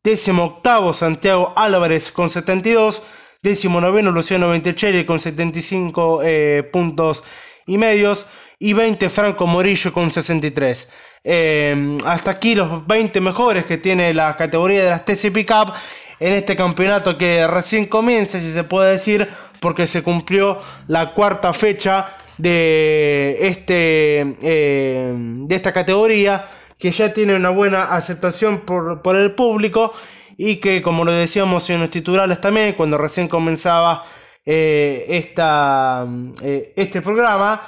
18 0.04 0.92
Santiago 0.92 1.54
Álvarez 1.56 2.12
con 2.12 2.30
72, 2.30 3.02
19 3.42 4.04
Luciano 4.04 4.50
Ventecelli 4.50 5.06
con 5.06 5.20
75 5.22 6.22
eh, 6.24 6.70
puntos 6.74 7.24
y 7.66 7.78
medios 7.78 8.28
y 8.60 8.74
20 8.74 9.10
Franco 9.10 9.48
Morillo 9.48 9.91
con 9.94 10.12
63. 10.12 10.89
Eh, 11.24 11.98
hasta 12.06 12.32
aquí 12.32 12.56
los 12.56 12.86
20 12.88 13.20
mejores 13.22 13.65
que 13.65 13.78
tiene 13.78 14.13
la 14.13 14.36
categoría 14.36 14.84
de 14.84 14.89
las 14.89 15.06
TC 15.06 15.32
Pickup 15.32 15.74
en 16.20 16.34
este 16.34 16.56
campeonato 16.56 17.18
que 17.18 17.46
recién 17.48 17.86
comienza, 17.86 18.39
si 18.39 18.52
se 18.52 18.63
puede 18.63 18.91
decir, 18.94 19.28
porque 19.60 19.88
se 19.88 20.04
cumplió 20.04 20.58
la 20.88 21.13
cuarta 21.13 21.52
fecha 21.54 22.08
de, 22.38 23.38
este, 23.41 24.36
eh, 24.41 25.13
de 25.15 25.56
esta 25.56 25.72
categoría 25.74 26.46
que 26.78 26.91
ya 26.91 27.13
tiene 27.13 27.36
una 27.36 27.50
buena 27.50 27.96
aceptación 27.96 28.60
por, 28.60 29.02
por 29.02 29.15
el 29.15 29.34
público 29.34 29.94
y 30.38 30.58
que 30.58 30.82
como 30.82 31.06
lo 31.06 31.12
decíamos 31.12 31.70
en 31.70 31.80
los 31.80 31.89
titulares 31.89 32.41
también 32.41 32.74
cuando 32.74 32.98
recién 32.98 33.28
comenzaba 33.28 34.04
eh, 34.46 35.06
esta, 35.10 36.06
eh, 36.44 36.74
este 36.76 37.02
programa, 37.02 37.60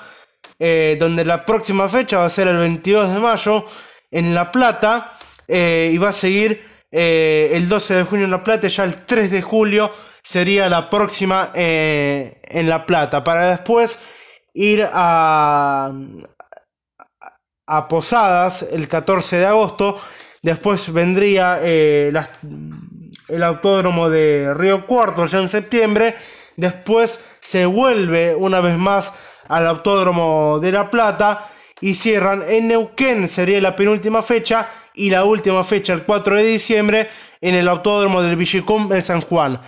eh, 0.59 0.97
donde 0.99 1.25
la 1.25 1.45
próxima 1.45 1.87
fecha 1.87 2.17
va 2.17 2.25
a 2.25 2.29
ser 2.29 2.47
el 2.47 2.57
22 2.57 3.13
de 3.13 3.19
mayo 3.19 3.65
en 4.11 4.33
La 4.33 4.51
Plata 4.51 5.13
y 5.49 5.97
va 5.97 6.09
a 6.09 6.13
seguir 6.13 6.61
el 6.91 7.69
12 7.69 7.93
de 7.95 8.03
junio 8.03 8.25
en 8.25 8.31
La 8.31 8.43
Plata, 8.43 8.67
ya 8.67 8.83
el 8.83 9.05
3 9.05 9.31
de 9.31 9.41
julio 9.41 9.91
sería 10.21 10.67
la 10.67 10.89
próxima 10.89 11.51
en 11.53 12.67
La 12.67 12.85
Plata, 12.85 13.23
para 13.23 13.51
después 13.51 13.97
ir 14.53 14.85
a, 14.91 15.93
a 17.65 17.87
Posadas 17.87 18.65
el 18.71 18.89
14 18.89 19.37
de 19.37 19.45
agosto, 19.45 19.97
después 20.41 20.91
vendría 20.91 21.61
el 23.27 23.43
autódromo 23.43 24.09
de 24.09 24.53
Río 24.53 24.85
Cuarto 24.85 25.25
ya 25.25 25.39
en 25.39 25.49
septiembre. 25.49 26.15
Después 26.55 27.37
se 27.39 27.65
vuelve 27.65 28.35
una 28.35 28.59
vez 28.61 28.77
más 28.77 29.13
al 29.47 29.67
Autódromo 29.67 30.59
de 30.59 30.71
La 30.71 30.89
Plata 30.89 31.45
y 31.79 31.93
cierran 31.93 32.43
en 32.47 32.69
Neuquén, 32.69 33.27
sería 33.27 33.61
la 33.61 33.75
penúltima 33.75 34.21
fecha, 34.21 34.67
y 34.93 35.11
la 35.11 35.23
última 35.23 35.63
fecha, 35.63 35.93
el 35.93 36.03
4 36.03 36.37
de 36.37 36.43
diciembre, 36.43 37.09
en 37.39 37.55
el 37.55 37.67
Autódromo 37.67 38.21
del 38.21 38.35
Villicum 38.35 38.91
en 38.91 39.01
San 39.01 39.21
Juan. 39.21 39.59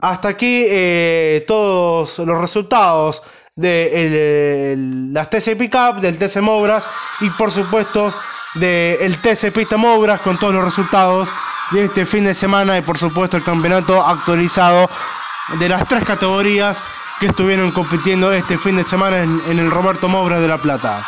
Hasta 0.00 0.28
aquí 0.28 0.64
eh, 0.66 1.44
todos 1.46 2.18
los 2.18 2.40
resultados 2.40 3.22
de 3.54 4.74
las 5.12 5.30
TC 5.30 5.56
Pickup, 5.56 6.00
del 6.00 6.18
TC 6.18 6.40
Mobras 6.40 6.88
y 7.20 7.30
por 7.30 7.52
supuesto 7.52 8.12
del 8.54 9.16
TC 9.18 9.52
Pista 9.52 9.76
Mobras 9.76 10.20
con 10.20 10.36
todos 10.38 10.54
los 10.54 10.64
resultados 10.64 11.28
de 11.70 11.84
este 11.84 12.04
fin 12.04 12.24
de 12.24 12.34
semana 12.34 12.76
y 12.76 12.82
por 12.82 12.98
supuesto 12.98 13.36
el 13.36 13.44
campeonato 13.44 14.02
actualizado 14.04 14.88
de 15.58 15.68
las 15.68 15.86
tres 15.86 16.04
categorías 16.04 16.82
que 17.20 17.26
estuvieron 17.26 17.70
compitiendo 17.70 18.32
este 18.32 18.58
fin 18.58 18.76
de 18.76 18.84
semana 18.84 19.22
en, 19.22 19.58
el 19.58 19.70
Roberto 19.70 20.08
Moura 20.08 20.40
de 20.40 20.48
La 20.48 20.58
Plata. 20.58 21.02